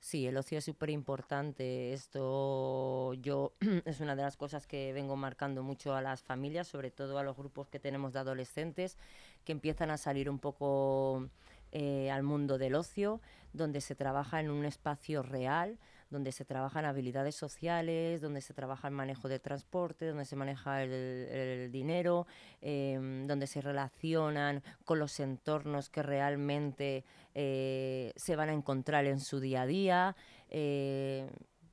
Sí, 0.01 0.25
el 0.25 0.36
ocio 0.36 0.58
es 0.58 0.65
súper 0.65 0.89
importante. 0.89 1.93
Esto 1.93 3.13
yo 3.13 3.53
es 3.86 4.00
una 4.00 4.15
de 4.15 4.24
las 4.24 4.36
cosas 4.36 4.65
que 4.65 4.91
vengo 4.93 5.15
marcando 5.15 5.62
mucho 5.62 5.93
a 5.93 6.01
las 6.01 6.24
familias, 6.24 6.67
sobre 6.67 6.89
todo 6.89 7.20
a 7.20 7.24
los 7.24 7.38
grupos 7.38 7.70
que 7.70 7.79
tenemos 7.79 8.12
de 8.12 8.20
adolescentes, 8.20 8.98
que 9.46 9.51
empiezan 9.51 9.91
a 9.91 9.98
salir 9.98 10.27
un 10.29 10.39
poco 10.39 11.29
eh, 11.72 12.10
al 12.10 12.24
mundo 12.24 12.58
del 12.58 12.75
ocio, 12.75 13.22
donde 13.53 13.79
se 13.79 13.93
trabaja 13.93 14.39
en 14.39 14.50
un 14.50 14.65
espacio 14.65 15.22
real, 15.22 15.77
donde 16.12 16.32
se 16.32 16.46
trabajan 16.46 16.86
habilidades 16.86 17.36
sociales, 17.36 18.22
donde 18.22 18.41
se 18.41 18.53
trabaja 18.53 18.88
el 18.88 18.94
manejo 18.94 19.30
del 19.30 19.41
transporte, 19.41 20.06
donde 20.08 20.25
se 20.25 20.36
maneja 20.36 20.84
el, 20.84 20.91
el 20.91 21.72
dinero, 21.72 22.27
em, 22.62 23.25
donde 23.25 23.48
se 23.48 23.62
relacionan 23.62 24.62
con 24.86 25.00
los 25.00 25.20
entornos 25.20 25.89
que 25.89 26.03
realmente 26.03 27.03
eh, 27.34 28.13
se 28.15 28.36
van 28.36 28.50
a 28.50 28.53
encontrar 28.53 29.06
en 29.06 29.20
su 29.20 29.39
día 29.39 29.63
a 29.63 29.65
día. 29.65 30.15
eh, 30.50 31.27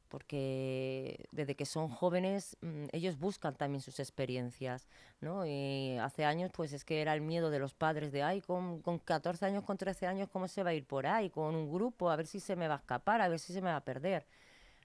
porque 0.09 1.27
desde 1.33 1.55
que 1.55 1.67
son 1.67 1.89
jóvenes 1.89 2.57
mm, 2.63 2.87
ellos 2.93 3.19
buscan 3.19 3.55
también 3.57 3.81
sus 3.83 4.01
experiencias, 4.01 4.89
¿no? 5.21 5.47
Y 5.47 5.97
hace 5.99 6.25
años 6.25 6.51
pues 6.55 6.73
es 6.73 6.85
que 6.85 7.01
era 7.03 7.15
el 7.15 7.21
miedo 7.21 7.51
de 7.51 7.59
los 7.59 7.75
padres 7.75 8.13
de, 8.13 8.23
ay, 8.23 8.41
con, 8.41 8.81
con 8.83 8.99
14 8.99 9.47
años, 9.47 9.65
con 9.65 9.77
13 9.79 10.07
años, 10.07 10.29
¿cómo 10.31 10.49
se 10.49 10.63
va 10.63 10.71
a 10.71 10.75
ir 10.75 10.87
por 10.87 11.07
ahí? 11.07 11.31
Con 11.31 11.55
un 11.55 11.71
grupo, 11.73 12.11
a 12.11 12.17
ver 12.17 12.27
si 12.27 12.41
se 12.41 12.57
me 12.57 12.69
va 12.69 12.75
a 12.75 12.79
escapar, 12.79 13.21
a 13.21 13.29
ver 13.29 13.39
si 13.39 13.53
se 13.53 13.61
me 13.63 13.71
va 13.71 13.77
a 13.77 13.85
perder. 13.85 14.27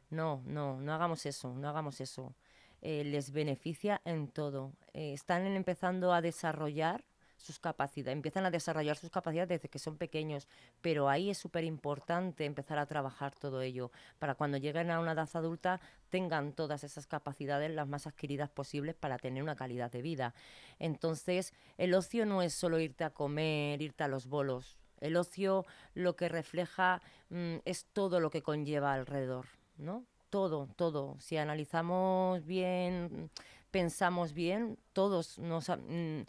No, 0.10 0.42
no, 0.46 0.80
no 0.82 0.94
hagamos 0.94 1.26
eso, 1.26 1.54
no 1.56 1.70
hagamos 1.70 2.02
eso. 2.02 2.34
eh, 2.82 3.04
les 3.06 3.32
beneficia 3.32 4.02
en 4.06 4.28
todo. 4.28 4.74
Eh, 4.94 5.14
están 5.14 5.46
empezando 5.48 6.14
a 6.14 6.22
desarrollar 6.22 7.04
sus 7.44 7.60
capacidades, 7.60 8.14
empiezan 8.16 8.46
a 8.46 8.52
desarrollar 8.52 8.96
sus 8.96 9.10
capacidades 9.10 9.50
desde 9.50 9.70
que 9.70 9.80
son 9.80 9.98
pequeños, 9.98 10.48
pero 10.82 11.10
ahí 11.10 11.30
es 11.30 11.38
súper 11.38 11.64
importante 11.64 12.46
empezar 12.46 12.78
a 12.80 12.86
trabajar 12.86 13.36
todo 13.36 13.62
ello 13.62 13.92
para 14.18 14.36
cuando 14.36 14.58
lleguen 14.58 14.90
a 14.92 15.00
una 15.00 15.12
edad 15.12 15.30
adulta 15.34 15.82
tengan 16.10 16.54
todas 16.54 16.84
esas 16.84 17.06
capacidades 17.06 17.72
las 17.72 17.88
más 17.88 18.08
adquiridas 18.08 18.50
posibles 18.50 18.96
para 18.96 19.18
tener 19.18 19.44
una 19.44 19.56
calidad 19.56 19.92
de 19.92 20.02
vida. 20.02 20.34
Entonces, 20.80 21.54
el 21.78 21.94
ocio 21.94 22.26
no 22.26 22.42
es 22.42 22.54
solo 22.54 22.80
irte 22.80 23.04
a 23.04 23.10
comer, 23.10 23.82
irte 23.82 24.04
a 24.04 24.08
los 24.08 24.28
bolos. 24.28 24.78
El 25.02 25.18
ocio 25.18 25.66
lo 25.96 26.16
que 26.16 26.30
refleja 26.30 27.02
mm, 27.30 27.58
es 27.66 27.86
todo 27.92 28.20
lo 28.20 28.30
que 28.30 28.42
conlleva 28.42 28.94
alrededor, 28.94 29.48
¿no? 29.78 30.06
Todo, 30.30 30.68
todo. 30.76 31.18
Si 31.20 31.36
analizamos 31.38 32.46
bien, 32.46 33.30
pensamos 33.70 34.34
bien, 34.34 34.78
todos 34.94 35.40
nos... 35.40 35.70
Mm, 35.70 36.22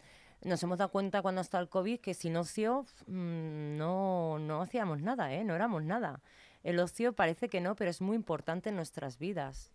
nos 0.43 0.61
hemos 0.63 0.77
dado 0.77 0.91
cuenta 0.91 1.21
cuando 1.21 1.41
está 1.41 1.59
el 1.59 1.69
COVID 1.69 1.99
que 1.99 2.13
sin 2.13 2.37
ocio 2.37 2.85
mm, 3.07 3.77
no, 3.77 4.37
no 4.39 4.61
hacíamos 4.61 5.01
nada, 5.01 5.33
¿eh? 5.33 5.43
no 5.43 5.55
éramos 5.55 5.83
nada. 5.83 6.21
El 6.63 6.79
ocio 6.79 7.13
parece 7.13 7.47
que 7.47 7.61
no, 7.61 7.75
pero 7.75 7.91
es 7.91 8.01
muy 8.01 8.15
importante 8.15 8.69
en 8.69 8.75
nuestras 8.75 9.19
vidas. 9.19 9.71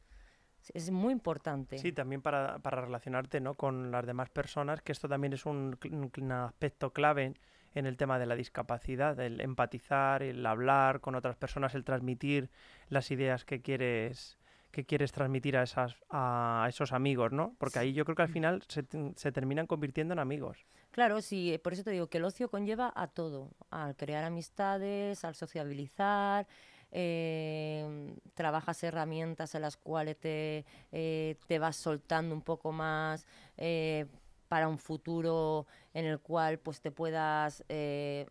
Es 0.74 0.90
muy 0.90 1.12
importante. 1.12 1.78
Sí, 1.78 1.92
también 1.92 2.20
para, 2.20 2.58
para 2.58 2.82
relacionarte 2.82 3.40
¿no? 3.40 3.54
con 3.54 3.90
las 3.90 4.04
demás 4.06 4.28
personas, 4.28 4.82
que 4.82 4.92
esto 4.92 5.08
también 5.08 5.32
es 5.32 5.46
un, 5.46 5.78
un, 5.90 6.32
aspecto 6.32 6.92
clave 6.92 7.34
en 7.74 7.86
el 7.86 7.96
tema 7.96 8.18
de 8.18 8.26
la 8.26 8.34
discapacidad, 8.34 9.18
el 9.20 9.40
empatizar, 9.40 10.22
el 10.22 10.44
hablar 10.44 11.00
con 11.00 11.14
otras 11.14 11.36
personas, 11.36 11.74
el 11.74 11.84
transmitir 11.84 12.50
las 12.88 13.10
ideas 13.10 13.44
que 13.44 13.62
quieres 13.62 14.39
que 14.70 14.84
quieres 14.84 15.12
transmitir 15.12 15.56
a, 15.56 15.62
esas, 15.62 15.96
a 16.10 16.66
esos 16.68 16.92
amigos, 16.92 17.32
¿no? 17.32 17.54
Porque 17.58 17.78
ahí 17.78 17.92
yo 17.92 18.04
creo 18.04 18.16
que 18.16 18.22
al 18.22 18.28
final 18.28 18.62
se, 18.68 18.84
se, 19.16 19.32
terminan 19.32 19.66
convirtiendo 19.66 20.12
en 20.12 20.18
amigos. 20.18 20.64
Claro, 20.90 21.20
sí, 21.20 21.58
por 21.62 21.72
eso 21.72 21.84
te 21.84 21.90
digo 21.90 22.08
que 22.08 22.18
el 22.18 22.24
ocio 22.24 22.50
conlleva 22.50 22.92
a 22.94 23.08
todo, 23.08 23.50
al 23.70 23.96
crear 23.96 24.24
amistades, 24.24 25.24
al 25.24 25.34
sociabilizar, 25.34 26.46
eh, 26.92 28.14
trabajas 28.34 28.82
herramientas 28.82 29.54
en 29.54 29.62
las 29.62 29.76
cuales 29.76 30.18
te, 30.18 30.64
eh, 30.92 31.36
te 31.46 31.58
vas 31.58 31.76
soltando 31.76 32.34
un 32.34 32.42
poco 32.42 32.72
más 32.72 33.26
eh, 33.56 34.06
para 34.48 34.66
un 34.66 34.78
futuro 34.78 35.66
en 35.94 36.06
el 36.06 36.18
cual 36.18 36.58
pues 36.58 36.80
te 36.80 36.90
puedas, 36.90 37.64
eh, 37.68 38.26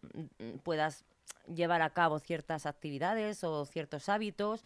puedas 0.64 1.06
llevar 1.54 1.82
a 1.82 1.92
cabo 1.92 2.20
ciertas 2.20 2.66
actividades 2.66 3.44
o 3.44 3.66
ciertos 3.66 4.10
hábitos. 4.10 4.66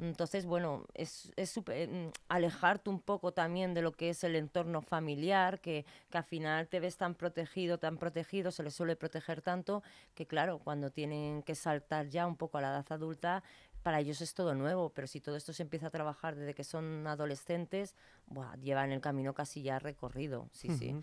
Entonces, 0.00 0.46
bueno, 0.46 0.86
es, 0.94 1.32
es 1.36 1.50
super, 1.50 1.88
mm, 1.88 2.10
alejarte 2.28 2.88
un 2.88 3.00
poco 3.00 3.32
también 3.32 3.74
de 3.74 3.82
lo 3.82 3.92
que 3.92 4.10
es 4.10 4.22
el 4.22 4.36
entorno 4.36 4.80
familiar, 4.80 5.60
que, 5.60 5.84
que 6.10 6.18
al 6.18 6.24
final 6.24 6.68
te 6.68 6.80
ves 6.80 6.96
tan 6.96 7.14
protegido, 7.14 7.78
tan 7.78 7.98
protegido, 7.98 8.50
se 8.50 8.62
les 8.62 8.74
suele 8.74 8.94
proteger 8.94 9.42
tanto, 9.42 9.82
que 10.14 10.26
claro, 10.26 10.58
cuando 10.58 10.90
tienen 10.90 11.42
que 11.42 11.54
saltar 11.54 12.08
ya 12.08 12.26
un 12.26 12.36
poco 12.36 12.58
a 12.58 12.60
la 12.60 12.68
edad 12.68 12.86
adulta, 12.90 13.42
para 13.82 14.00
ellos 14.00 14.20
es 14.20 14.34
todo 14.34 14.54
nuevo, 14.54 14.90
pero 14.90 15.06
si 15.06 15.20
todo 15.20 15.36
esto 15.36 15.52
se 15.52 15.62
empieza 15.62 15.86
a 15.86 15.90
trabajar 15.90 16.36
desde 16.36 16.54
que 16.54 16.64
son 16.64 17.06
adolescentes, 17.06 17.94
buah, 18.26 18.56
llevan 18.56 18.92
el 18.92 19.00
camino 19.00 19.34
casi 19.34 19.62
ya 19.62 19.78
recorrido, 19.78 20.48
sí, 20.52 20.68
sí. 20.76 20.94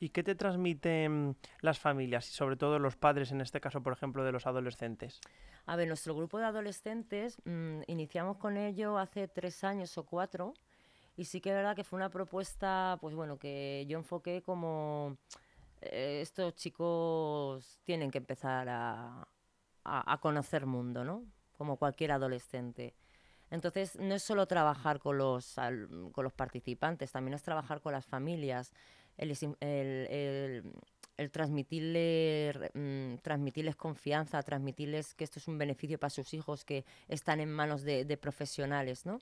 ¿Y 0.00 0.10
qué 0.10 0.22
te 0.22 0.36
transmiten 0.36 1.36
las 1.60 1.80
familias 1.80 2.28
y 2.30 2.32
sobre 2.32 2.56
todo 2.56 2.78
los 2.78 2.96
padres, 2.96 3.32
en 3.32 3.40
este 3.40 3.60
caso, 3.60 3.82
por 3.82 3.92
ejemplo, 3.92 4.22
de 4.24 4.30
los 4.30 4.46
adolescentes? 4.46 5.20
A 5.68 5.76
ver, 5.76 5.86
nuestro 5.86 6.14
grupo 6.14 6.38
de 6.38 6.46
adolescentes 6.46 7.36
mmm, 7.44 7.82
iniciamos 7.88 8.38
con 8.38 8.56
ello 8.56 8.96
hace 8.96 9.28
tres 9.28 9.62
años 9.64 9.98
o 9.98 10.06
cuatro 10.06 10.54
y 11.14 11.26
sí 11.26 11.42
que 11.42 11.50
es 11.50 11.56
verdad 11.56 11.76
que 11.76 11.84
fue 11.84 11.98
una 11.98 12.08
propuesta, 12.08 12.96
pues 13.02 13.14
bueno, 13.14 13.38
que 13.38 13.84
yo 13.86 13.98
enfoqué 13.98 14.40
como 14.40 15.18
eh, 15.82 16.20
estos 16.22 16.54
chicos 16.54 17.80
tienen 17.84 18.10
que 18.10 18.16
empezar 18.16 18.66
a, 18.70 19.28
a, 19.84 20.12
a 20.12 20.20
conocer 20.22 20.64
mundo, 20.64 21.04
¿no? 21.04 21.26
Como 21.58 21.76
cualquier 21.76 22.12
adolescente. 22.12 22.94
Entonces, 23.50 23.96
no 23.96 24.14
es 24.14 24.22
solo 24.22 24.46
trabajar 24.46 24.98
con 25.00 25.18
los, 25.18 25.56
con 26.12 26.24
los 26.24 26.32
participantes, 26.32 27.12
también 27.12 27.34
es 27.34 27.42
trabajar 27.42 27.82
con 27.82 27.92
las 27.92 28.06
familias, 28.06 28.72
el, 29.18 29.36
el 29.60 30.72
transmitirle, 31.32 32.70
mm, 32.74 33.16
transmitirles 33.22 33.76
confianza, 33.76 34.42
transmitirles 34.42 35.14
que 35.14 35.24
esto 35.24 35.38
es 35.38 35.48
un 35.48 35.58
beneficio 35.58 35.98
para 35.98 36.10
sus 36.10 36.32
hijos 36.34 36.64
que 36.64 36.84
están 37.08 37.40
en 37.40 37.52
manos 37.52 37.82
de, 37.82 38.04
de 38.04 38.16
profesionales, 38.16 39.04
¿no? 39.04 39.20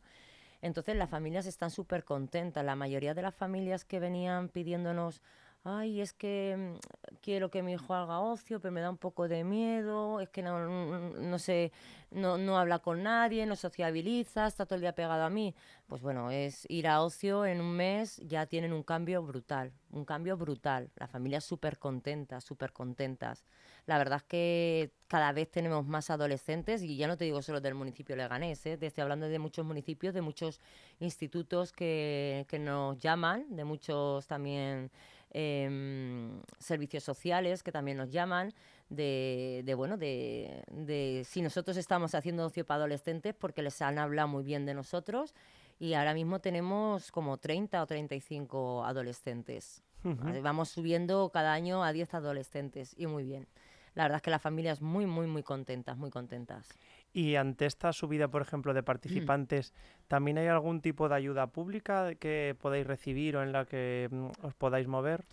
Entonces 0.63 0.97
las 0.97 1.11
familias 1.11 1.47
están 1.47 1.71
súper 1.71 2.05
contentas. 2.05 2.65
La 2.65 2.77
mayoría 2.77 3.15
de 3.15 3.23
las 3.23 3.35
familias 3.35 3.85
que 3.85 4.01
venían 4.01 4.49
pidiéndonos 4.49 5.23
ay, 5.67 6.01
es 6.01 6.13
que 6.13 6.57
mm, 6.57 7.17
quiero 7.21 7.51
que 7.51 7.63
mi 7.63 7.73
hijo 7.73 7.93
haga 7.95 8.21
ocio, 8.21 8.61
pero 8.61 8.73
me 8.73 8.81
da 8.81 8.89
un 8.89 8.99
poco 8.99 9.27
de 9.27 9.43
miedo, 9.43 10.21
es 10.21 10.29
que 10.29 10.41
no, 10.43 10.61
no, 10.61 11.11
no 11.11 11.39
sé, 11.39 11.73
no, 12.13 12.39
no, 12.39 12.57
habla 12.59 12.79
con 12.79 13.03
nadie, 13.03 13.47
no 13.47 13.57
sociabiliza, 13.57 14.47
está 14.47 14.65
todo 14.65 14.77
el 14.77 14.83
día 14.83 14.95
pegado 14.95 15.25
a 15.25 15.31
mí. 15.31 15.55
Pues 15.89 16.03
bueno, 16.03 16.31
es 16.31 16.67
ir 16.71 16.87
a 16.87 17.03
ocio 17.03 17.45
en 17.45 17.61
un 17.61 17.73
mes, 17.75 18.19
ya 18.19 18.47
tienen 18.47 18.73
un 18.73 18.85
cambio 18.85 19.23
brutal, 19.23 19.73
un 19.91 20.05
cambio 20.05 20.37
brutal. 20.37 20.91
Las 20.97 21.11
familias 21.11 21.45
súper 21.45 21.79
contentas, 21.79 22.45
súper 22.45 22.73
contentas. 22.73 23.45
La 23.87 23.99
verdad 23.99 24.19
es 24.19 24.25
que 24.25 24.93
cada 25.09 25.33
vez 25.33 25.51
tenemos 25.51 25.85
más 25.87 26.11
adolescentes, 26.11 26.83
y 26.83 26.97
ya 26.97 27.09
no 27.09 27.17
te 27.17 27.25
digo 27.25 27.43
solo 27.43 27.61
del 27.61 27.75
municipio 27.75 28.15
Leganés, 28.15 28.65
¿eh? 28.67 28.79
estoy 28.81 29.03
hablando 29.03 29.29
de 29.29 29.39
muchos 29.41 29.65
municipios, 29.67 30.15
de 30.15 30.23
muchos 30.23 30.61
institutos 31.01 31.73
que, 31.73 32.47
que 32.49 32.59
nos 32.59 32.99
llaman, 32.99 33.47
de 33.55 33.65
muchos 33.65 34.27
también 34.27 34.91
eh, 35.39 36.41
servicios 36.59 37.05
sociales 37.05 37.63
que 37.63 37.71
también 37.71 37.99
nos 37.99 38.11
llaman, 38.11 38.55
de, 38.89 39.61
de 39.67 39.75
bueno, 39.75 39.99
de, 39.99 40.65
de, 40.71 41.25
si 41.29 41.43
nosotros 41.43 41.77
estamos 41.77 42.15
haciendo 42.15 42.47
ocio 42.47 42.65
para 42.65 42.79
adolescentes 42.79 43.35
porque 43.35 43.61
les 43.61 43.83
han 43.83 43.99
hablado 43.99 44.29
muy 44.29 44.45
bien 44.45 44.65
de 44.65 44.73
nosotros 44.73 45.35
y 45.79 45.93
ahora 45.93 46.15
mismo 46.15 46.39
tenemos 46.41 47.13
como 47.13 47.37
30 47.37 47.83
o 47.83 47.87
35 47.87 48.85
adolescentes. 48.85 49.83
Uh 50.05 50.11
-huh. 50.11 50.41
Vamos 50.41 50.71
subiendo 50.71 51.29
cada 51.29 51.53
año 51.53 51.85
a 51.85 51.93
10 51.93 52.15
adolescentes 52.15 52.95
y 52.97 53.07
muy 53.07 53.25
bien. 53.25 53.47
La 53.95 54.05
verdad 54.05 54.17
es 54.17 54.23
que 54.23 54.31
las 54.31 54.41
familias 54.43 54.81
muy, 54.81 55.05
muy, 55.05 55.27
muy 55.27 55.43
contentas, 55.43 55.99
muy 55.99 56.11
contentas. 56.11 56.69
Y 57.17 57.37
ante 57.37 57.65
esta 57.65 57.95
subida, 57.95 58.29
por 58.29 58.43
ejemplo, 58.43 58.75
de 58.75 58.83
participantes, 58.83 59.73
mm. 59.73 60.07
¿también 60.07 60.37
hay 60.37 60.49
algún 60.49 60.83
tipo 60.83 61.09
de 61.09 61.15
ayuda 61.15 61.47
pública 61.47 62.15
que 62.17 62.55
podáis 62.61 62.87
recibir 62.87 63.39
o 63.39 63.43
en 63.43 63.53
la 63.53 63.65
que 63.65 64.07
mm, 64.11 64.45
os 64.45 64.53
podáis 64.53 64.87
mover? 64.87 65.25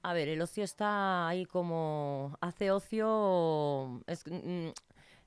A 0.00 0.14
ver, 0.14 0.28
el 0.28 0.40
ocio 0.40 0.64
está 0.64 1.28
ahí 1.28 1.44
como 1.44 2.38
hace 2.40 2.70
ocio, 2.70 4.00
es, 4.06 4.24
mm, 4.26 4.68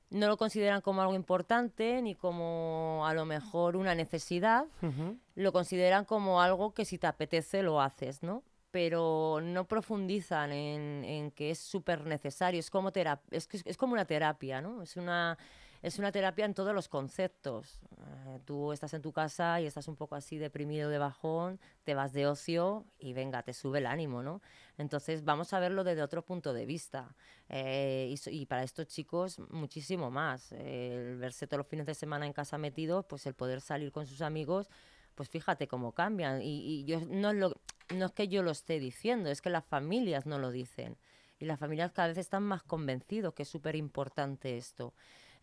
no 0.10 0.28
lo 0.28 0.38
consideran 0.38 0.82
como 0.82 1.04
algo 1.04 1.13
importante 1.13 2.02
ni 2.02 2.15
como 2.15 3.04
a 3.06 3.13
lo 3.13 3.26
mejor 3.26 3.76
una 3.76 3.93
necesidad, 3.93 4.65
uh 4.82 4.88
-huh. 4.88 5.19
lo 5.36 5.52
consideran 5.52 6.04
como 6.06 6.41
algo 6.41 6.74
que 6.74 6.86
si 6.86 6.98
te 6.98 7.06
apetece 7.06 7.62
lo 7.62 7.80
haces, 7.80 8.24
¿no? 8.24 8.41
Pero 8.71 9.39
no 9.39 9.67
profundizan 9.67 10.52
en, 10.52 11.06
en 11.06 11.30
que 11.30 11.52
es 11.52 11.60
súper 11.60 12.08
necesario, 12.08 12.60
es 12.60 12.71
como, 12.71 12.91
es, 13.30 13.48
es 13.54 13.78
como 13.78 13.93
una 13.93 14.06
terapia, 14.06 14.62
¿no? 14.62 14.82
Es 14.82 14.98
una 14.98 15.38
es 15.86 16.00
una 16.00 16.12
terapia 16.12 16.45
en 16.45 16.56
todos 16.56 16.74
los 16.74 16.89
conceptos. 16.89 17.80
Eh, 18.26 18.39
tú 18.43 18.71
estás 18.71 18.95
en 18.95 19.04
tu 19.04 19.12
casa 19.12 19.62
y 19.62 19.67
estás 19.67 19.88
un 19.88 19.95
poco 19.95 20.15
así 20.15 20.39
deprimido 20.39 20.89
de 20.89 20.98
bajón, 20.98 21.60
te 21.84 21.93
vas 21.93 22.12
de 22.12 22.26
ocio 22.26 22.88
y 22.98 23.13
venga, 23.13 23.43
te 23.43 23.54
sube 23.54 23.78
el 23.78 23.86
ánimo, 23.86 24.24
¿no? 24.24 24.41
Entonces 24.80 25.24
vamos 25.24 25.54
a 25.54 25.60
verlo 25.60 25.84
desde 25.84 26.02
otro 26.02 26.26
punto 26.26 26.54
de 26.54 26.65
vista. 26.65 27.15
Eh, 27.50 28.12
y, 28.12 28.30
y, 28.32 28.48
para 28.48 28.63
estos 28.63 28.88
chicos 28.88 29.38
muchísimo 29.52 30.10
más. 30.10 30.52
Eh, 30.54 31.12
el 31.12 31.17
verse 31.17 31.45
todos 31.45 31.60
los 31.60 31.67
fines 31.67 31.86
de 31.86 31.93
semana 31.93 32.26
en 32.26 32.34
casa 32.34 32.58
metidos, 32.58 33.06
pues 33.06 33.28
el 33.28 33.36
poder 33.36 33.62
salir 33.62 33.91
con 33.91 34.08
sus 34.08 34.21
amigos, 34.21 34.71
pues 35.13 35.30
fíjate 35.30 35.67
cómo 35.67 35.91
cambian. 35.91 36.41
Y, 36.41 36.80
y 36.80 36.86
yo 36.86 37.00
no 37.02 37.30
es, 37.30 37.36
lo, 37.36 37.54
no 37.93 38.08
es 38.08 38.12
que 38.12 38.28
yo 38.28 38.41
lo 38.41 38.50
esté 38.50 38.80
diciendo, 38.80 39.30
es 39.30 39.39
que 39.39 39.52
las 39.52 39.65
familias 39.65 40.26
no 40.26 40.39
lo 40.39 40.50
dicen. 40.50 40.98
Y 41.38 41.45
las 41.45 41.60
familias 41.60 41.91
cada 41.91 42.08
vez 42.08 42.17
están 42.17 42.41
más 42.41 42.63
convencidos 42.63 43.36
que 43.36 43.43
es 43.43 43.50
súper 43.50 43.76
importante 43.76 44.58
esto. 44.58 44.95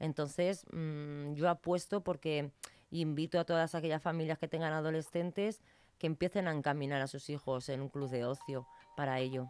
Entonces, 0.02 0.66
mmm, 0.72 1.34
yo 1.34 1.48
apuesto 1.48 2.02
porque 2.02 2.50
invito 2.90 3.38
a 3.38 3.44
todas 3.44 3.74
aquellas 3.76 4.02
familias 4.02 4.36
que 4.36 4.48
tengan 4.48 4.72
adolescentes 4.72 5.62
que 5.98 6.08
empiecen 6.08 6.48
a 6.48 6.52
encaminar 6.52 7.00
a 7.00 7.06
sus 7.06 7.30
hijos 7.30 7.68
en 7.68 7.80
un 7.80 7.88
club 7.88 8.10
de 8.10 8.26
ocio 8.26 8.66
para 8.96 9.20
ello. 9.20 9.48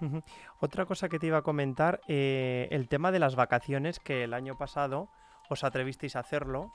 Uh 0.00 0.04
-huh. 0.04 0.24
Otra 0.60 0.86
cosa 0.86 1.08
que 1.08 1.18
te 1.18 1.26
iba 1.26 1.38
a 1.38 1.42
comentar, 1.42 2.00
eh, 2.06 2.68
el 2.70 2.88
tema 2.88 3.10
de 3.10 3.18
las 3.18 3.34
vacaciones, 3.34 3.98
que 3.98 4.22
el 4.22 4.34
año 4.34 4.56
pasado 4.56 5.08
os 5.50 5.64
atrevisteis 5.64 6.14
a 6.14 6.20
hacerlo. 6.20 6.72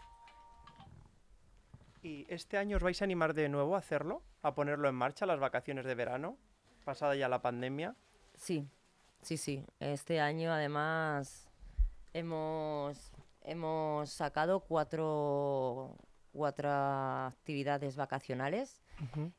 ¿Y 2.03 2.25
este 2.27 2.57
año 2.57 2.75
os 2.75 2.83
vais 2.83 3.01
a 3.01 3.05
animar 3.05 3.33
de 3.33 3.47
nuevo 3.47 3.75
a 3.75 3.79
hacerlo? 3.79 4.21
¿A 4.41 4.53
ponerlo 4.53 4.89
en 4.89 4.95
marcha, 4.95 5.25
las 5.25 5.39
vacaciones 5.39 5.85
de 5.85 5.95
verano? 5.95 6.37
Pasada 6.83 7.15
ya 7.15 7.29
la 7.29 7.41
pandemia. 7.41 7.95
Sí, 8.35 8.67
sí, 9.21 9.37
sí. 9.37 9.65
Este 9.79 10.19
año 10.19 10.51
además 10.51 11.46
hemos, 12.17 13.11
hemos 13.41 14.09
sacado 14.09 14.61
cuatro, 14.61 15.95
cuatro 16.31 16.69
actividades 16.71 17.95
vacacionales 17.95 18.81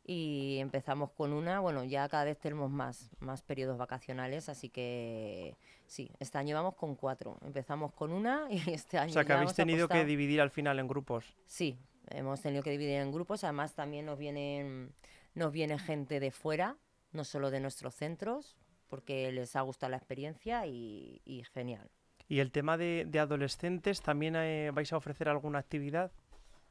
y 0.05 0.59
empezamos 0.61 1.11
con 1.11 1.33
una, 1.33 1.59
bueno, 1.59 1.83
ya 1.83 2.09
cada 2.09 2.25
vez 2.25 2.38
tenemos 2.38 2.71
más, 2.71 3.11
más 3.19 3.43
periodos 3.43 3.77
vacacionales, 3.77 4.49
así 4.49 4.69
que 4.69 5.57
sí, 5.87 6.11
este 6.21 6.38
año 6.38 6.55
vamos 6.55 6.77
con 6.77 6.95
cuatro. 6.95 7.38
Empezamos 7.45 7.93
con 7.93 8.12
una 8.12 8.47
y 8.51 8.71
este 8.71 8.99
año 8.99 9.11
O 9.11 9.14
sea, 9.14 9.25
que 9.25 9.33
habéis 9.33 9.55
tenido 9.55 9.88
que 9.88 10.05
dividir 10.05 10.41
al 10.41 10.51
final 10.51 10.79
en 10.79 10.87
grupos. 10.87 11.37
Sí, 11.47 11.79
hemos 12.11 12.41
tenido 12.41 12.62
que 12.62 12.71
dividir 12.71 13.01
en 13.01 13.11
grupos. 13.11 13.43
Además, 13.43 13.75
también 13.75 14.07
nos 14.07 14.19
vienen, 14.19 14.95
nos 15.35 15.53
viene 15.53 15.79
gente 15.79 16.21
de 16.21 16.31
fuera, 16.31 16.77
no 17.11 17.25
solo 17.25 17.51
de 17.51 17.59
nuestros 17.59 17.95
centros, 17.97 18.57
porque 18.87 19.33
les 19.33 19.57
ha 19.57 19.62
gustado 19.62 19.91
la 19.91 19.97
experiencia 19.97 20.67
y, 20.67 21.21
y 21.25 21.43
genial. 21.53 21.91
Y 22.29 22.41
el 22.41 22.53
tema 22.53 22.77
de, 22.77 23.07
de 23.09 23.19
adolescentes, 23.19 24.03
¿también 24.03 24.37
eh, 24.37 24.71
vais 24.73 24.93
a 24.93 24.97
ofrecer 24.97 25.29
alguna 25.29 25.59
actividad? 25.59 26.12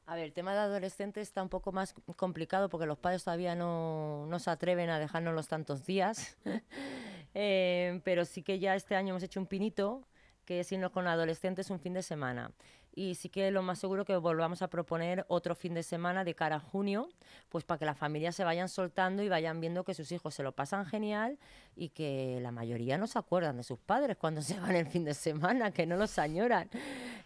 A 0.06 0.15
ver, 0.15 0.24
el 0.24 0.34
tema 0.34 0.54
de 0.54 0.60
adolescentes 0.60 1.28
está 1.28 1.43
un 1.43 1.50
poco 1.50 1.74
más 1.74 1.93
complicado 2.15 2.70
porque 2.70 2.86
los 2.86 2.98
padres 2.98 3.26
todavía 3.26 3.56
no, 3.56 4.26
no 4.28 4.39
se 4.39 4.50
atreven 4.50 4.89
a 4.89 5.00
dejarnos 5.00 5.34
los 5.34 5.48
tantos 5.48 5.86
días. 5.86 6.38
Eh, 7.39 8.02
pero 8.04 8.26
sí 8.26 8.41
que 8.41 8.58
ya 8.58 8.74
este 8.74 8.96
año 8.96 9.10
hemos 9.10 9.22
hecho 9.22 9.39
un 9.39 9.46
pinito 9.46 10.08
que 10.43 10.62
es 10.62 10.72
irnos 10.72 10.89
con 10.89 11.06
adolescentes 11.08 11.70
un 11.70 11.80
fin 11.80 11.93
de 11.93 12.02
semana. 12.02 12.52
Y 12.98 13.14
sí 13.14 13.30
que 13.30 13.52
lo 13.52 13.62
más 13.62 13.78
seguro 13.78 14.06
que 14.06 14.16
volvamos 14.18 14.64
a 14.64 14.72
proponer 14.72 15.24
otro 15.28 15.54
fin 15.54 15.76
de 15.76 15.84
semana 15.84 16.24
de 16.24 16.34
cara 16.34 16.56
a 16.56 16.60
junio, 16.60 17.10
pues 17.48 17.64
para 17.64 17.78
que 17.78 17.86
las 17.86 17.96
familias 17.96 18.36
se 18.36 18.44
vayan 18.44 18.70
soltando 18.70 19.22
y 19.22 19.30
vayan 19.30 19.62
viendo 19.62 19.84
que 19.84 19.94
sus 19.94 20.12
hijos 20.12 20.34
se 20.34 20.42
lo 20.42 20.54
pasan 20.54 20.84
genial 20.88 21.38
y 21.76 21.90
que 21.90 22.40
la 22.42 22.52
mayoría 22.52 22.98
no 22.98 23.06
se 23.06 23.20
acuerdan 23.20 23.58
de 23.58 23.62
sus 23.62 23.78
padres 23.78 24.18
cuando 24.18 24.42
se 24.42 24.60
van 24.60 24.76
el 24.76 24.88
fin 24.88 25.06
de 25.06 25.14
semana, 25.14 25.70
que 25.70 25.86
no 25.86 25.96
los 25.96 26.18
añoran. 26.18 26.72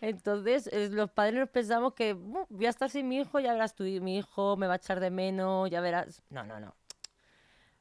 Entonces, 0.02 0.68
eh, 0.74 0.90
los 0.92 1.10
padres 1.10 1.36
nos 1.40 1.50
pensamos 1.50 1.94
que 1.94 2.16
"Bu, 2.16 2.46
voy 2.50 2.66
a 2.66 2.70
estar 2.70 2.90
sin 2.90 3.08
mi 3.08 3.20
hijo, 3.20 3.40
ya 3.40 3.54
verás 3.54 3.74
tú, 3.74 3.86
mi 3.86 4.18
hijo 4.18 4.58
me 4.58 4.68
va 4.68 4.74
a 4.74 4.76
echar 4.76 5.00
de 5.00 5.10
menos, 5.10 5.70
ya 5.70 5.80
verás. 5.80 6.22
No, 6.30 6.44
no, 6.44 6.60
no. 6.60 6.76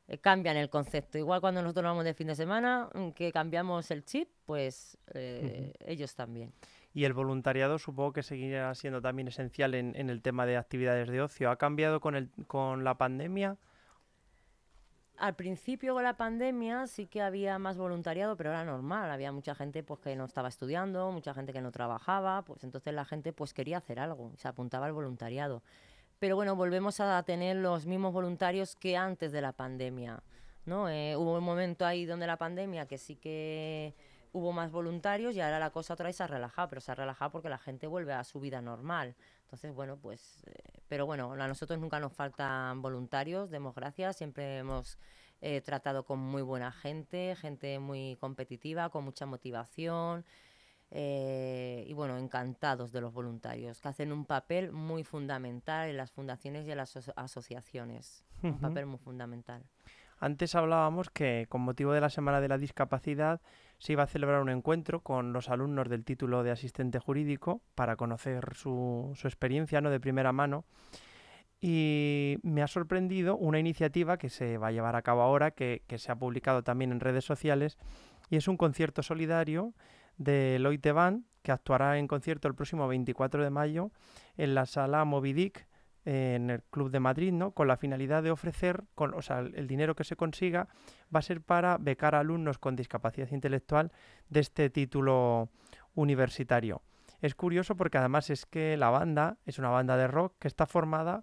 Eh, 0.06 0.18
Cambian 0.18 0.56
el 0.56 0.70
concepto. 0.70 1.18
Igual 1.18 1.40
cuando 1.40 1.60
nosotros 1.60 1.84
vamos 1.84 2.04
de 2.04 2.14
fin 2.14 2.28
de 2.28 2.36
semana, 2.36 2.88
mm, 2.94 3.10
que 3.10 3.32
cambiamos 3.32 3.90
el 3.90 4.04
chip, 4.04 4.28
pues 4.46 4.96
eh, 5.12 5.72
ellos 5.86 6.14
también. 6.14 6.52
Y 6.92 7.04
el 7.04 7.12
voluntariado 7.12 7.78
supongo 7.78 8.12
que 8.12 8.22
seguirá 8.22 8.74
siendo 8.74 9.00
también 9.00 9.28
esencial 9.28 9.74
en, 9.74 9.94
el 9.94 10.22
tema 10.22 10.44
de 10.44 10.56
actividades 10.56 11.08
de 11.08 11.22
ocio. 11.22 11.50
¿Ha 11.50 11.56
cambiado 11.56 12.00
con, 12.00 12.16
el, 12.16 12.30
con 12.48 12.82
la 12.82 12.98
pandemia? 12.98 13.56
Al 15.16 15.36
principio 15.36 15.94
con 15.94 16.02
la 16.02 16.16
pandemia 16.16 16.86
sí 16.86 17.06
que 17.06 17.20
había 17.20 17.58
más 17.58 17.76
voluntariado, 17.76 18.36
pero 18.36 18.50
era 18.50 18.64
normal. 18.64 19.10
Había 19.10 19.30
mucha 19.30 19.54
gente 19.54 19.82
pues 19.82 20.00
que 20.00 20.16
no 20.16 20.24
estaba 20.24 20.48
estudiando, 20.48 21.12
mucha 21.12 21.34
gente 21.34 21.52
que 21.52 21.60
no 21.60 21.70
trabajaba, 21.70 22.42
pues 22.42 22.64
entonces 22.64 22.92
la 22.94 23.04
gente 23.04 23.32
pues 23.32 23.52
quería 23.52 23.78
hacer 23.78 24.00
algo, 24.00 24.32
se 24.36 24.48
apuntaba 24.48 24.86
al 24.86 24.92
voluntariado. 24.92 25.62
Pero 26.18 26.36
bueno, 26.36 26.56
volvemos 26.56 27.00
a 27.00 27.22
tener 27.22 27.56
los 27.56 27.86
mismos 27.86 28.12
voluntarios 28.12 28.76
que 28.76 28.96
antes 28.96 29.30
de 29.30 29.42
la 29.42 29.52
pandemia, 29.52 30.22
¿no? 30.66 30.88
Eh, 30.88 31.14
hubo 31.16 31.36
un 31.36 31.44
momento 31.44 31.86
ahí 31.86 32.04
donde 32.04 32.26
la 32.26 32.36
pandemia 32.36 32.86
que 32.86 32.98
sí 32.98 33.16
que 33.16 33.94
hubo 34.32 34.52
más 34.52 34.70
voluntarios 34.70 35.34
y 35.34 35.40
ahora 35.40 35.58
la 35.58 35.70
cosa 35.70 35.94
otra 35.94 36.06
vez 36.06 36.16
se 36.16 36.22
ha 36.22 36.26
relajado, 36.26 36.68
pero 36.68 36.80
se 36.80 36.92
ha 36.92 36.94
relajado 36.94 37.30
porque 37.32 37.48
la 37.48 37.58
gente 37.58 37.86
vuelve 37.86 38.12
a 38.12 38.24
su 38.24 38.40
vida 38.40 38.60
normal. 38.62 39.14
Entonces, 39.42 39.74
bueno, 39.74 39.96
pues, 39.96 40.42
eh, 40.46 40.80
pero 40.88 41.06
bueno, 41.06 41.32
a 41.32 41.48
nosotros 41.48 41.78
nunca 41.80 41.98
nos 41.98 42.12
faltan 42.12 42.80
voluntarios, 42.82 43.50
demos 43.50 43.74
gracias, 43.74 44.16
siempre 44.16 44.58
hemos 44.58 44.98
eh, 45.40 45.60
tratado 45.62 46.04
con 46.04 46.18
muy 46.18 46.42
buena 46.42 46.70
gente, 46.70 47.34
gente 47.36 47.78
muy 47.78 48.16
competitiva, 48.20 48.88
con 48.90 49.04
mucha 49.04 49.26
motivación. 49.26 50.24
eh, 50.92 51.84
y 51.86 51.92
bueno, 51.92 52.18
encantados 52.18 52.90
de 52.90 53.00
los 53.00 53.12
voluntarios, 53.12 53.80
que 53.80 53.88
hacen 53.88 54.10
un 54.12 54.24
papel 54.24 54.72
muy 54.72 55.04
fundamental 55.04 55.88
en 55.88 55.96
las 55.96 56.10
fundaciones 56.10 56.66
y 56.66 56.72
en 56.72 56.78
las 56.78 56.96
aso- 56.96 57.12
asociaciones. 57.14 58.24
Un 58.42 58.50
Ujú. 58.52 58.60
papel 58.60 58.86
muy 58.86 58.98
fundamental. 58.98 59.62
Antes 60.18 60.54
hablábamos 60.56 61.08
que 61.10 61.46
con 61.48 61.60
motivo 61.60 61.92
de 61.92 62.00
la 62.00 62.10
Semana 62.10 62.40
de 62.40 62.48
la 62.48 62.58
Discapacidad 62.58 63.40
se 63.80 63.94
iba 63.94 64.02
a 64.02 64.06
celebrar 64.06 64.42
un 64.42 64.50
encuentro 64.50 65.00
con 65.00 65.32
los 65.32 65.48
alumnos 65.48 65.88
del 65.88 66.04
título 66.04 66.42
de 66.42 66.50
asistente 66.50 66.98
jurídico 66.98 67.62
para 67.74 67.96
conocer 67.96 68.54
su, 68.54 69.10
su 69.16 69.26
experiencia 69.26 69.80
¿no? 69.80 69.90
de 69.90 69.98
primera 69.98 70.32
mano. 70.32 70.64
Y 71.62 72.38
me 72.42 72.62
ha 72.62 72.68
sorprendido 72.68 73.36
una 73.36 73.58
iniciativa 73.58 74.18
que 74.18 74.28
se 74.28 74.58
va 74.58 74.68
a 74.68 74.72
llevar 74.72 74.96
a 74.96 75.02
cabo 75.02 75.22
ahora, 75.22 75.50
que, 75.50 75.82
que 75.86 75.98
se 75.98 76.12
ha 76.12 76.16
publicado 76.16 76.62
también 76.62 76.92
en 76.92 77.00
redes 77.00 77.24
sociales, 77.24 77.78
y 78.28 78.36
es 78.36 78.48
un 78.48 78.58
concierto 78.58 79.02
solidario 79.02 79.74
de 80.18 80.58
Loite 80.58 80.92
Band, 80.92 81.24
que 81.42 81.52
actuará 81.52 81.98
en 81.98 82.06
concierto 82.06 82.48
el 82.48 82.54
próximo 82.54 82.86
24 82.86 83.42
de 83.42 83.50
mayo 83.50 83.90
en 84.36 84.54
la 84.54 84.66
sala 84.66 85.04
Moby 85.06 85.32
Dick 85.32 85.66
en 86.04 86.50
el 86.50 86.62
Club 86.62 86.90
de 86.90 87.00
Madrid, 87.00 87.32
¿no? 87.32 87.52
Con 87.52 87.68
la 87.68 87.76
finalidad 87.76 88.22
de 88.22 88.30
ofrecer, 88.30 88.84
con, 88.94 89.14
o 89.14 89.22
sea, 89.22 89.40
el 89.40 89.66
dinero 89.66 89.94
que 89.94 90.04
se 90.04 90.16
consiga 90.16 90.68
va 91.14 91.18
a 91.18 91.22
ser 91.22 91.40
para 91.40 91.76
becar 91.78 92.14
alumnos 92.14 92.58
con 92.58 92.76
discapacidad 92.76 93.30
intelectual 93.30 93.92
de 94.28 94.40
este 94.40 94.70
título 94.70 95.50
universitario. 95.94 96.82
Es 97.20 97.34
curioso 97.34 97.76
porque 97.76 97.98
además 97.98 98.30
es 98.30 98.46
que 98.46 98.76
la 98.76 98.90
banda 98.90 99.36
es 99.44 99.58
una 99.58 99.68
banda 99.68 99.96
de 99.96 100.08
rock 100.08 100.34
que 100.38 100.48
está 100.48 100.66
formada 100.66 101.22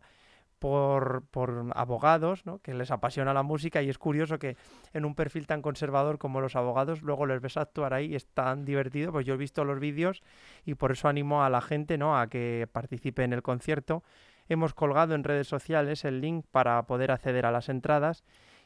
por, 0.60 1.24
por 1.32 1.72
abogados, 1.76 2.46
¿no? 2.46 2.60
que 2.60 2.74
les 2.74 2.92
apasiona 2.92 3.34
la 3.34 3.44
música 3.44 3.82
y 3.82 3.90
es 3.90 3.98
curioso 3.98 4.40
que 4.40 4.58
en 4.94 5.06
un 5.06 5.16
perfil 5.16 5.48
tan 5.48 5.62
conservador 5.62 6.18
como 6.18 6.42
los 6.42 6.56
abogados 6.56 7.02
luego 7.02 7.26
les 7.26 7.42
ves 7.42 7.58
actuar 7.58 7.94
ahí 7.94 8.08
y 8.08 8.16
es 8.16 8.28
tan 8.28 8.66
divertido, 8.66 9.12
pues 9.12 9.26
yo 9.26 9.36
he 9.36 9.38
visto 9.38 9.64
los 9.64 9.80
vídeos 9.80 10.24
y 10.66 10.76
por 10.76 10.92
eso 10.92 11.08
animo 11.08 11.44
a 11.44 11.50
la 11.50 11.62
gente 11.62 11.98
¿no? 11.98 12.18
a 12.18 12.28
que 12.28 12.68
participe 12.72 13.24
en 13.24 13.34
el 13.34 13.42
concierto. 13.42 14.04
Hemos 14.50 14.74
colgado 14.74 15.16
en 15.16 15.24
redes 15.24 15.48
sociales 15.48 16.06
el 16.06 16.22
link 16.22 16.46
para 16.52 16.82
poder 16.88 17.12
acceder 17.12 17.46
a 17.46 17.52
las 17.52 17.70
entradas 17.70 18.24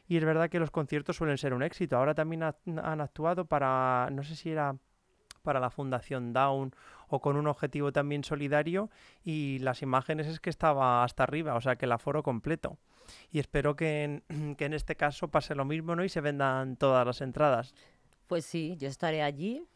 y 0.08 0.16
es 0.16 0.24
verdad 0.24 0.48
que 0.50 0.58
los 0.60 0.70
conciertos 0.70 1.16
suelen 1.16 1.38
ser 1.38 1.54
un 1.54 1.62
éxito. 1.62 1.96
Ahora 1.96 2.14
también 2.14 2.42
ha- 2.42 2.56
han 2.82 3.00
actuado 3.00 3.44
para, 3.46 4.08
no 4.12 4.22
sé 4.22 4.36
si 4.36 4.50
era 4.50 4.76
para 5.42 5.58
la 5.60 5.70
Fundación 5.70 6.32
Down 6.32 6.72
o 7.08 7.20
con 7.20 7.36
un 7.36 7.46
objetivo 7.48 7.92
también 7.92 8.22
solidario 8.24 8.90
y 9.24 9.58
las 9.58 9.82
imágenes 9.82 10.26
es 10.28 10.38
que 10.40 10.50
estaba 10.50 11.02
hasta 11.04 11.24
arriba, 11.24 11.54
o 11.54 11.60
sea 11.60 11.76
que 11.76 11.86
el 11.86 11.92
aforo 11.92 12.22
completo. 12.22 12.78
Y 13.30 13.40
espero 13.40 13.74
que 13.74 14.04
en, 14.04 14.54
que 14.56 14.64
en 14.66 14.72
este 14.74 14.94
caso 14.96 15.28
pase 15.28 15.54
lo 15.54 15.64
mismo 15.64 15.96
¿no? 15.96 16.04
y 16.04 16.08
se 16.08 16.20
vendan 16.20 16.76
todas 16.76 17.04
las 17.04 17.20
entradas. 17.20 17.74
Pues 18.28 18.44
sí, 18.44 18.76
yo 18.78 18.88
estaré 18.88 19.22
allí. 19.22 19.66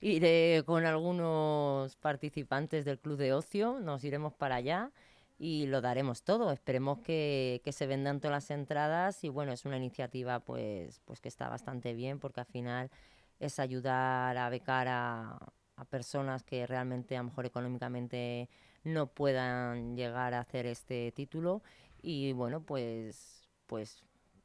Iré 0.00 0.62
con 0.66 0.84
algunos 0.84 1.96
participantes 1.96 2.84
del 2.84 2.98
Club 2.98 3.16
de 3.16 3.32
Ocio, 3.32 3.80
nos 3.80 4.04
iremos 4.04 4.34
para 4.34 4.56
allá 4.56 4.90
y 5.38 5.66
lo 5.66 5.80
daremos 5.80 6.22
todo. 6.22 6.52
Esperemos 6.52 6.98
que, 7.00 7.60
que 7.64 7.72
se 7.72 7.86
vendan 7.86 8.20
todas 8.20 8.36
las 8.36 8.50
entradas 8.50 9.22
y 9.24 9.28
bueno, 9.28 9.52
es 9.52 9.64
una 9.64 9.76
iniciativa 9.76 10.40
pues, 10.40 11.00
pues 11.04 11.20
que 11.20 11.28
está 11.28 11.48
bastante 11.48 11.94
bien 11.94 12.18
porque 12.18 12.40
al 12.40 12.46
final 12.46 12.90
es 13.38 13.58
ayudar 13.58 14.36
a 14.38 14.48
becar 14.48 14.88
a, 14.88 15.38
a 15.76 15.84
personas 15.84 16.42
que 16.42 16.66
realmente 16.66 17.16
a 17.16 17.20
lo 17.20 17.28
mejor 17.28 17.46
económicamente 17.46 18.48
no 18.84 19.08
puedan 19.08 19.96
llegar 19.96 20.32
a 20.34 20.40
hacer 20.40 20.66
este 20.66 21.12
título 21.12 21.62
y 22.02 22.32
bueno, 22.32 22.62
pues, 22.62 23.48
pues 23.66 24.02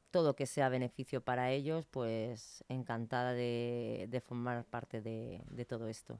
todo 0.10 0.36
que 0.36 0.46
sea 0.46 0.68
beneficio 0.68 1.22
para 1.22 1.52
ellos, 1.52 1.86
pues 1.86 2.64
encantada 2.68 3.34
de, 3.34 4.08
de 4.10 4.22
formar 4.22 4.66
parte 4.66 5.02
de, 5.02 5.42
de 5.50 5.66
todo 5.66 5.88
esto. 5.88 6.20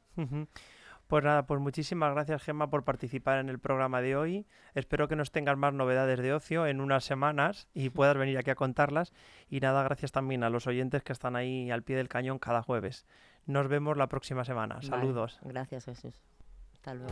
Pues 1.12 1.26
nada, 1.26 1.46
pues 1.46 1.60
muchísimas 1.60 2.14
gracias 2.14 2.42
Gemma 2.42 2.70
por 2.70 2.86
participar 2.86 3.40
en 3.40 3.50
el 3.50 3.60
programa 3.60 4.00
de 4.00 4.16
hoy. 4.16 4.48
Espero 4.76 5.10
que 5.10 5.18
nos 5.18 5.30
tengas 5.30 5.58
más 5.58 5.74
novedades 5.74 6.20
de 6.20 6.32
ocio 6.32 6.66
en 6.68 6.80
unas 6.80 7.04
semanas 7.04 7.68
y 7.74 7.90
puedas 7.90 8.16
venir 8.16 8.38
aquí 8.38 8.50
a 8.50 8.56
contarlas. 8.56 9.12
Y 9.50 9.60
nada, 9.60 9.84
gracias 9.84 10.14
también 10.14 10.42
a 10.46 10.50
los 10.50 10.68
oyentes 10.68 11.04
que 11.04 11.12
están 11.12 11.36
ahí 11.36 11.70
al 11.70 11.84
pie 11.84 11.98
del 11.98 12.08
cañón 12.08 12.40
cada 12.40 12.62
jueves. 12.62 13.06
Nos 13.46 13.68
vemos 13.68 13.98
la 13.98 14.08
próxima 14.08 14.46
semana. 14.46 14.82
Saludos. 14.84 15.38
Gracias 15.44 15.84
Jesús. 15.84 16.16
Hasta 16.76 16.94
luego. 16.94 17.12